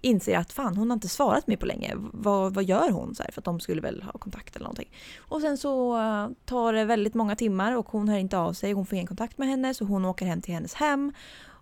[0.00, 1.92] inser att fan hon har inte svarat mig på länge.
[1.96, 3.14] Vad, vad gör hon?
[3.14, 4.90] Så här, för att de skulle väl ha kontakt eller någonting.
[5.18, 8.72] Och sen så eh, tar det väldigt många timmar och hon hör inte av sig.
[8.72, 11.12] Hon får ingen kontakt med henne så hon åker hem till hennes hem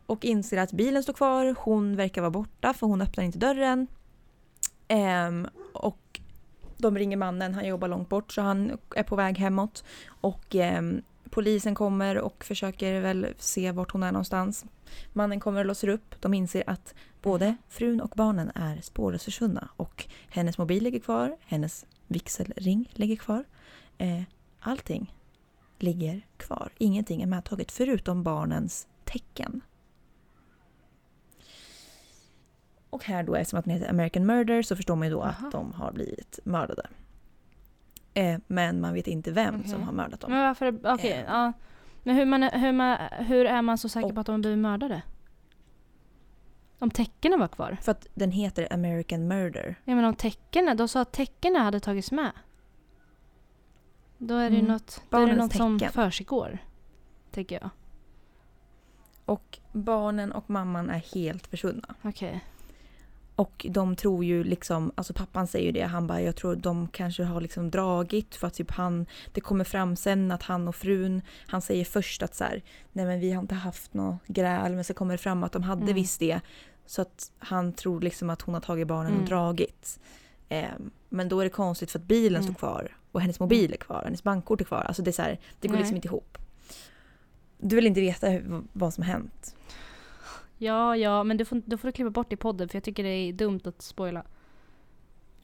[0.06, 1.54] och inser att bilen står kvar.
[1.58, 3.86] Hon verkar vara borta för hon öppnar inte dörren.
[4.88, 5.98] Ehm, och
[6.78, 9.84] de ringer mannen, han jobbar långt bort så han är på väg hemåt.
[10.20, 10.82] Och eh,
[11.30, 14.64] polisen kommer och försöker väl se vart hon är någonstans.
[15.12, 16.14] Mannen kommer och låser upp.
[16.20, 19.68] De inser att både frun och barnen är spårlöst försvunna.
[19.76, 23.44] Och hennes mobil ligger kvar, hennes vigselring ligger kvar.
[23.98, 24.22] Eh,
[24.60, 25.14] allting
[25.78, 26.72] ligger kvar.
[26.78, 29.60] Ingenting är medtaget förutom barnens tecken.
[32.90, 35.46] Och här då, eftersom att den heter American Murder, så förstår man ju då Aha.
[35.46, 36.86] att de har blivit mördade.
[38.14, 39.68] Eh, men man vet inte vem okay.
[39.68, 40.30] som har mördat dem.
[40.30, 40.74] Men varför, eh.
[40.74, 41.24] okej, okay, eh.
[41.26, 41.52] ja.
[42.02, 44.38] Men hur, man, hur, man, hur är man så säker och, på att de har
[44.38, 45.02] blivit mördade?
[46.78, 47.76] Om tecknen var kvar?
[47.82, 49.74] För att den heter American Murder.
[49.84, 52.30] Ja men om tecknen, de sa att tecknen hade tagits med.
[54.18, 54.72] Då är det mm.
[54.72, 55.78] något, då är det något tecken.
[55.78, 56.58] som försiggår.
[57.30, 57.70] Tänker jag.
[59.24, 61.94] Och barnen och mamman är helt försvunna.
[62.02, 62.28] Okej.
[62.28, 62.40] Okay.
[63.38, 66.88] Och de tror ju liksom, alltså pappan säger ju det, han bara jag tror de
[66.88, 70.76] kanske har liksom dragit för att typ han, det kommer fram sen att han och
[70.76, 72.62] frun, han säger först att så här,
[72.92, 75.62] nej men vi har inte haft något gräl men så kommer det fram att de
[75.62, 75.94] hade mm.
[75.94, 76.40] visst det.
[76.86, 79.22] Så att han tror liksom att hon har tagit barnen mm.
[79.22, 80.00] och dragit.
[80.48, 80.64] Eh,
[81.08, 82.54] men då är det konstigt för att bilen mm.
[82.54, 84.82] står kvar och hennes mobil är kvar, hennes bankkort är kvar.
[84.82, 85.80] Alltså det är så här, det går liksom nej.
[85.80, 86.38] liksom inte ihop.
[87.58, 88.26] Du vill inte veta
[88.72, 89.54] vad som har hänt.
[90.58, 93.02] Ja, ja, men du får, då får du klippa bort i podden för jag tycker
[93.02, 94.24] det är dumt att spoila.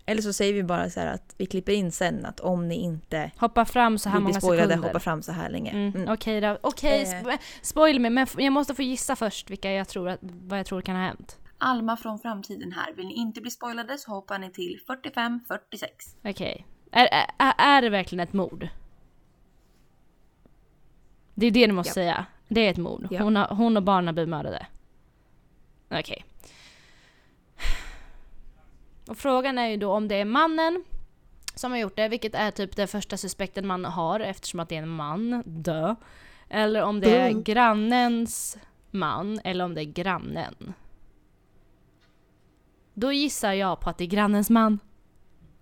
[0.07, 2.75] Eller så säger vi bara så här att vi klipper in sen att om ni
[2.75, 4.89] inte hoppa fram så här många spoilade, sekunder.
[4.89, 5.71] hoppa fram så här länge.
[5.71, 5.95] Mm.
[5.95, 6.03] Mm.
[6.03, 6.59] Okej okay, då.
[6.61, 7.21] Okej, eh.
[7.21, 10.59] okay, spo spoil mig men jag måste få gissa först vilka jag tror att, vad
[10.59, 11.39] jag tror kan ha hänt.
[11.59, 12.93] Alma från framtiden här.
[12.93, 15.41] Vill ni inte bli spoilade så hoppar ni till 45-46.
[16.19, 16.31] Okej.
[16.31, 16.63] Okay.
[16.91, 17.09] Är,
[17.39, 18.69] är, är det verkligen ett mord?
[21.35, 21.95] Det är det du måste ja.
[21.95, 22.27] säga.
[22.49, 23.09] Det är ett mord.
[23.11, 23.23] Ja.
[23.23, 24.67] Hon, har, hon och barnen har blivit mördade.
[25.89, 26.01] Okej.
[26.01, 26.23] Okay.
[29.09, 30.85] Och frågan är ju då om det är mannen
[31.55, 34.77] som har gjort det, vilket är typ den första suspekten man har eftersom att det
[34.77, 35.43] är en man.
[35.47, 35.95] Dö.
[36.49, 38.59] Eller om det är grannens
[38.91, 40.75] man eller om det är grannen.
[42.95, 44.79] Då gissar jag på att det är grannens man.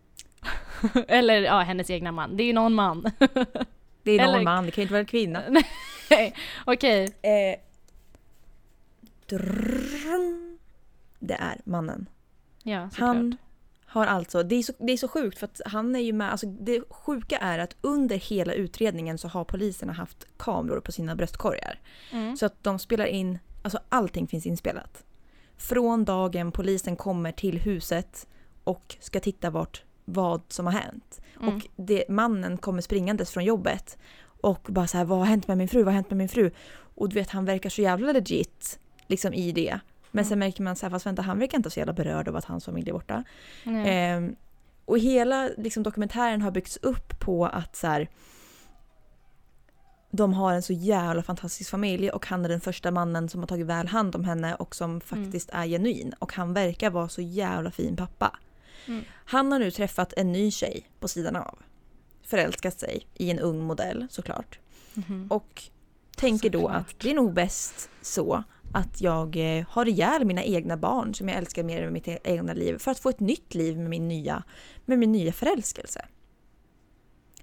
[1.09, 2.37] eller ja, hennes egna man.
[2.37, 3.03] Det är ju någon man.
[4.03, 4.43] det är någon eller...
[4.43, 5.43] man, det kan ju inte vara en kvinna.
[6.67, 7.05] Okej.
[7.05, 7.31] Okay.
[7.33, 7.57] Eh
[11.19, 12.09] det är mannen.
[12.63, 13.15] Ja, såklart.
[13.15, 13.37] Han
[13.87, 16.31] har alltså, det är, så, det är så sjukt för att han är ju med,
[16.31, 21.17] alltså det sjuka är att under hela utredningen så har poliserna haft kameror på sina
[21.17, 21.81] bröstkorgar.
[22.13, 22.37] Mm.
[22.37, 25.05] Så att de spelar in, alltså allting finns inspelat.
[25.57, 28.27] Från dagen polisen kommer till huset
[28.65, 31.21] och ska titta vart, vad som har hänt.
[31.41, 31.57] Mm.
[31.57, 35.59] Och det, mannen kommer springandes från jobbet och bara så här, vad har hänt med
[35.59, 36.51] min fru, vad har hänt med min fru?
[36.95, 38.79] Och du vet han verkar så jävla legit
[39.13, 39.81] liksom i det.
[40.11, 40.29] Men Mm.
[40.29, 42.45] sen märker man så här, fast vänta han verkar inte så jävla berörd av att
[42.45, 43.25] hans familj är borta.
[43.65, 44.37] Ehm,
[44.85, 48.09] och hela liksom, dokumentären har byggts upp på att så här,
[50.11, 53.47] de har en så jävla fantastisk familj och han är den första mannen som har
[53.47, 56.15] tagit väl hand om henne och som faktiskt är genuin.
[56.19, 58.39] Och han verkar vara så jävla fin pappa.
[58.87, 59.05] Mm.
[59.25, 61.59] Han har nu träffat en ny tjej på sidan av.
[62.23, 64.59] Förälskat sig i en ung modell såklart.
[64.95, 65.27] Mhm.
[65.31, 65.63] Och
[66.17, 66.81] tänker då Såklart.
[66.81, 68.45] att det är nog bäst så
[68.75, 72.19] att jag eh, har ihjäl mina egna barn som jag älskar mer än mitt e-
[72.25, 74.43] egna liv för att få ett nytt liv med min nya,
[74.85, 76.05] med min nya förälskelse.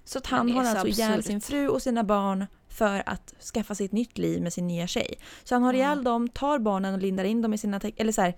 [0.04, 3.74] Så att han har så alltså ihjäl sin fru och sina barn för att skaffa
[3.74, 5.14] sig ett nytt liv med sin nya tjej.
[5.44, 7.80] Så han har ihjäl dem, tar barnen och lindar in dem i sina...
[7.96, 8.36] Eller så här,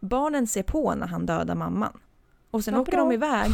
[0.00, 2.00] barnen ser på när han dödar mamman.
[2.50, 3.00] Och sen Vad åker bra.
[3.00, 3.50] de iväg.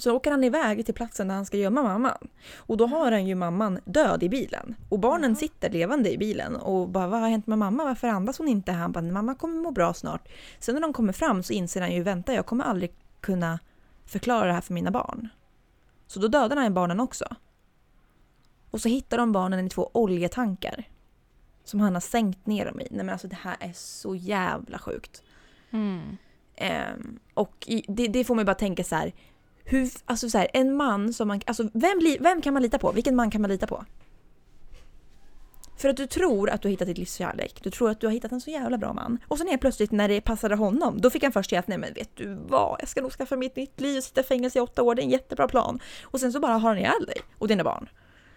[0.00, 2.28] Så åker han iväg till platsen där han ska gömma mamman.
[2.56, 4.74] Och då har han ju mamman död i bilen.
[4.88, 7.84] Och barnen sitter levande i bilen och bara vad har hänt med mamma?
[7.84, 8.72] Varför andas hon inte?
[8.72, 10.28] Han bara mamma kommer må bra snart.
[10.58, 13.58] Sen när de kommer fram så inser han ju vänta jag kommer aldrig kunna
[14.06, 15.28] förklara det här för mina barn.
[16.06, 17.24] Så då dödar han barnen också.
[18.70, 20.84] Och så hittar de barnen i två oljetankar.
[21.64, 22.86] Som han har sänkt ner dem i.
[22.90, 25.22] Nej men alltså det här är så jävla sjukt.
[25.70, 26.16] Mm.
[26.56, 29.12] Ehm, och i- det, det får mig bara tänka så här.
[29.70, 31.40] Hur, alltså så här, en man som man...
[31.46, 32.92] Alltså vem, vem kan man lita på?
[32.92, 33.84] Vilken man kan man lita på?
[35.76, 37.60] För att du tror att du har hittat ditt livs kärlek.
[37.62, 39.18] Du tror att du har hittat en så jävla bra man.
[39.28, 41.78] Och sen helt plötsligt när det passade honom, då fick han först säga att nej
[41.78, 44.24] men vet du vad, jag ska nog skaffa mig ett nytt liv och sitta i
[44.24, 45.80] fängelse i åtta år, det är en jättebra plan.
[46.02, 47.88] Och sen så bara har han ihjäl dig och dina barn.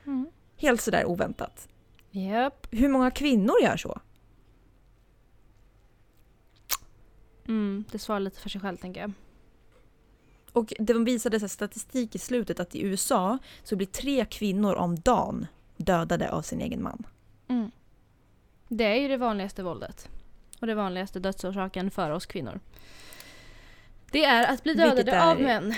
[0.06, 0.28] Mm.
[0.58, 1.68] Helt sådär oväntat.
[2.12, 2.68] Japp.
[2.72, 4.00] Hur många kvinnor gör så?
[7.48, 9.12] Mm, det svarar lite för sig själv tänker jag.
[10.54, 15.00] Och det visade sig statistik i slutet att i USA så blir tre kvinnor om
[15.00, 15.48] dagen
[15.78, 17.04] dödade av sin egen man.
[17.48, 17.72] Mm.
[18.68, 20.10] Det är ju det vanligaste våldet.
[20.60, 22.60] Och det vanligaste dödsorsaken för oss kvinnor.
[24.12, 25.74] Det är att bli dödade är- av män.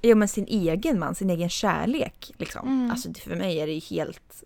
[0.00, 2.68] Ja men sin egen man, sin egen kärlek liksom.
[2.68, 2.90] Mm.
[2.90, 4.44] Alltså för mig är det ju helt...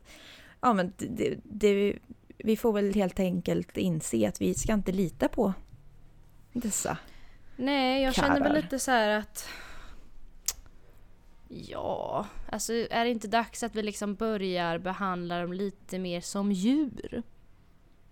[0.61, 1.99] Ja men det, det, det,
[2.39, 5.53] vi får väl helt enkelt inse att vi ska inte lita på
[6.53, 6.99] dessa.
[7.57, 9.49] Nej, jag känner väl lite så här att...
[11.49, 16.53] Ja, alltså är det inte dags att vi liksom börjar behandla dem lite mer som
[16.53, 17.23] djur?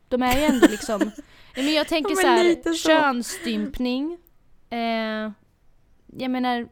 [0.08, 1.00] De är ju ändå liksom...
[1.56, 2.88] Nej, men jag tänker Ja, så här, så.
[2.88, 4.18] könsstympning.
[4.70, 5.30] Eh,
[6.16, 6.68] jag menar,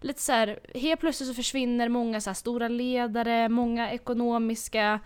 [0.00, 4.98] Lite så här, helt plötsligt så försvinner många så stora ledare, många ekonomiska eh,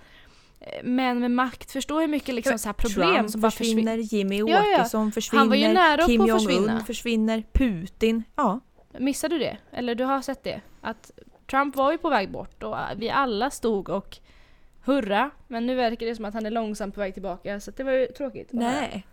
[0.83, 1.73] män med makt.
[1.73, 4.37] Förstå hur mycket liksom så här problem Trump som bara försvinner, försvinner.
[4.37, 4.81] Jimmy Ja, ja.
[4.81, 6.27] Åkesson försvinner, Han var ju nära Kim.
[6.27, 8.23] Jong-Un försvinner, Putin.
[8.37, 8.61] Ja.
[8.99, 9.57] Missade du det?
[9.73, 10.61] Eller du har sett det?
[10.81, 11.11] Att
[11.51, 14.19] Trump var ju på väg bort och vi alla stod och
[14.85, 15.31] hurra.
[15.49, 17.93] Men nu verkar det som att han är långsamt på väg tillbaka så det var
[17.93, 18.49] ju tråkigt.
[18.53, 19.07] Nej.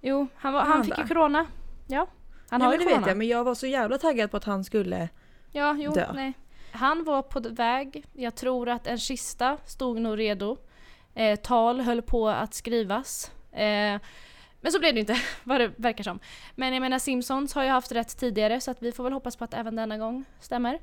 [0.00, 1.46] Jo, han, var, han han fick ju corona.
[1.86, 2.06] Ja.
[2.50, 2.98] Han ja, har ju corona.
[2.98, 5.08] vet jag, men jag var så jävla taggad på att han skulle...
[5.52, 6.12] Ja, jo, dö.
[6.14, 6.32] nej.
[6.72, 8.04] Han var på väg.
[8.12, 10.56] Jag tror att en kista stod nog redo.
[11.18, 13.30] Eh, tal höll på att skrivas.
[13.52, 14.00] Eh,
[14.60, 16.18] men så blev det inte, vad det verkar som.
[16.54, 19.36] Men jag menar Simpsons har ju haft rätt tidigare så att vi får väl hoppas
[19.36, 20.78] på att även denna gång stämmer.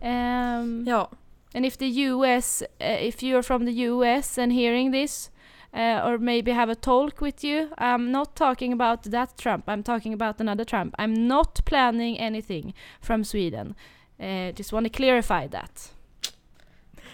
[0.00, 1.10] Ehm, Ja.
[1.54, 5.30] And if the US, uh, if you're from the US and hearing this,
[5.72, 9.82] uh, or maybe have a talk with you, I'm not talking about that Trump, I'm
[9.82, 10.94] talking about another Trump.
[10.98, 13.74] I'm not planning anything from Sweden.
[14.20, 15.97] Uh, just want to clarify that.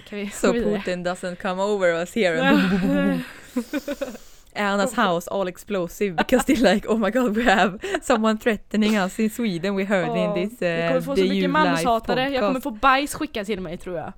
[0.09, 0.53] Kan vi So?
[0.53, 3.21] Putin doesn't come over us here and
[4.57, 9.19] Anna's house all explosive because they're like oh my god we have someone threatening us
[9.19, 12.43] in Sweden we heard Ja, in this uh, jag kommer få så mycket manshatare, jag
[12.43, 14.13] kommer få bajs skickat till mig tror jag.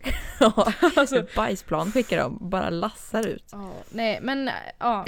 [0.40, 3.48] Ja, Alltså, bajsplan skickar de, bara lassar ut.
[3.52, 5.04] ja, nej men äh, ja.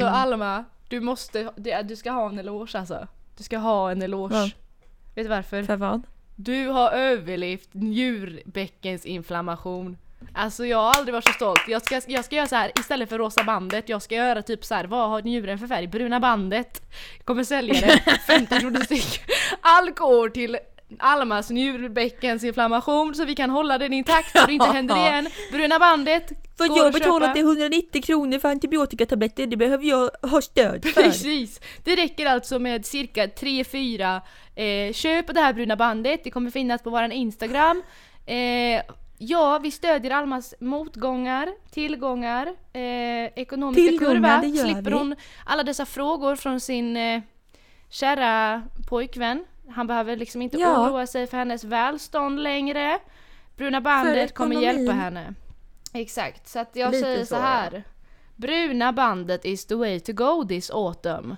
[0.00, 1.50] Så Alma, du måste,
[1.84, 3.06] du ska ha en eloge alltså.
[3.36, 4.34] Du ska ha en eloge.
[4.34, 4.50] Vad?
[5.14, 5.62] Vet du varför?
[5.62, 6.02] För vad?
[6.40, 9.96] Du har överlevt njurbäckensinflammation.
[10.34, 11.60] Alltså jag har aldrig varit så stolt.
[11.68, 14.64] Jag ska, jag ska göra så här istället för rosa bandet, jag ska göra typ
[14.64, 15.86] så här, vad har njuren för färg?
[15.86, 16.82] Bruna bandet.
[17.16, 19.20] Jag kommer sälja det, 50 kronor styck.
[19.60, 20.58] Alkohol till
[20.98, 25.28] Almas njurbäckensinflammation så vi kan hålla den intakt så det inte händer igen.
[25.52, 27.32] Bruna bandet, För går jag köpa.
[27.34, 31.02] till 190 kronor för antibiotikatabletter, det behöver jag ha stöd för.
[31.02, 31.60] Precis!
[31.84, 34.20] Det räcker alltså med cirka 3-4
[34.62, 37.82] eh, köp det här bruna bandet, det kommer finnas på våran Instagram.
[38.26, 38.82] Eh,
[39.18, 42.82] ja, vi stödjer Almas motgångar, tillgångar, eh,
[43.34, 44.38] ekonomiska Tillgångar, kurva.
[44.40, 44.96] det gör Slipper vi.
[44.96, 45.14] hon
[45.46, 47.20] alla dessa frågor från sin eh,
[47.90, 49.44] kära pojkvän.
[49.70, 50.88] Han behöver liksom inte Ja.
[50.88, 52.98] oroa sig för hennes välstånd längre.
[53.56, 55.34] Bruna bandet kommer hjälpa henne.
[55.94, 57.40] Exakt, så att jag Lite säger så, så, ja.
[57.40, 57.82] här.
[58.36, 61.36] Bruna bandet is the way to go this autumn.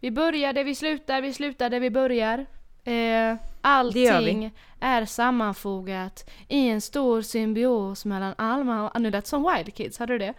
[0.00, 2.46] Vi börjar där vi slutar, vi slutar där vi börjar.
[2.84, 8.90] Eh, allting är sammanfogat i en stor symbios mellan Alma och...
[8.96, 10.34] Ah, nu lät som Wild Kids, hörde du det?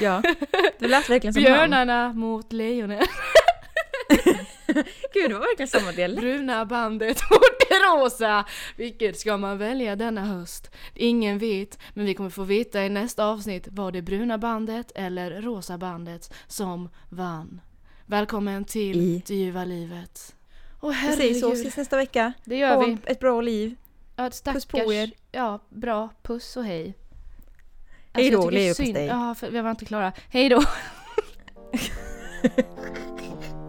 [0.00, 0.22] Ja,
[0.78, 1.52] det lät verkligen som han.
[1.52, 3.02] Björnarna mot lejonen.
[5.14, 6.20] Gud, det var verkligen samma dialekt.
[6.20, 8.44] Bruna bandet mot det rosa.
[8.76, 10.70] Vilket ska man välja denna höst?
[10.94, 15.42] Ingen vet, men vi kommer få veta i nästa avsnitt var det bruna bandet eller
[15.42, 17.60] rosa bandet som vann.
[18.12, 20.34] Välkommen till I- det ljuva livet.
[20.80, 21.60] Åh Precis, så herregud.
[21.66, 22.32] ses nästa vecka.
[22.44, 22.96] Det gör Ha vi.
[23.06, 23.76] ett bra liv.
[24.16, 24.64] Ja, stackars.
[24.66, 25.10] Puss på er.
[25.32, 26.08] Ja, bra.
[26.22, 26.94] Puss och hej.
[28.12, 29.06] Hej jag då, leverpastej.
[29.06, 30.12] Ja, för vi var inte klara.
[30.30, 30.62] Hej då.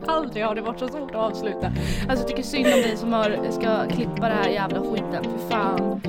[0.07, 1.67] Aldrig har det varit så svårt att avsluta.
[1.67, 5.23] Alltså jag tycker synd om dig som har, ska klippa det här jävla skiten.
[5.23, 6.01] För fan.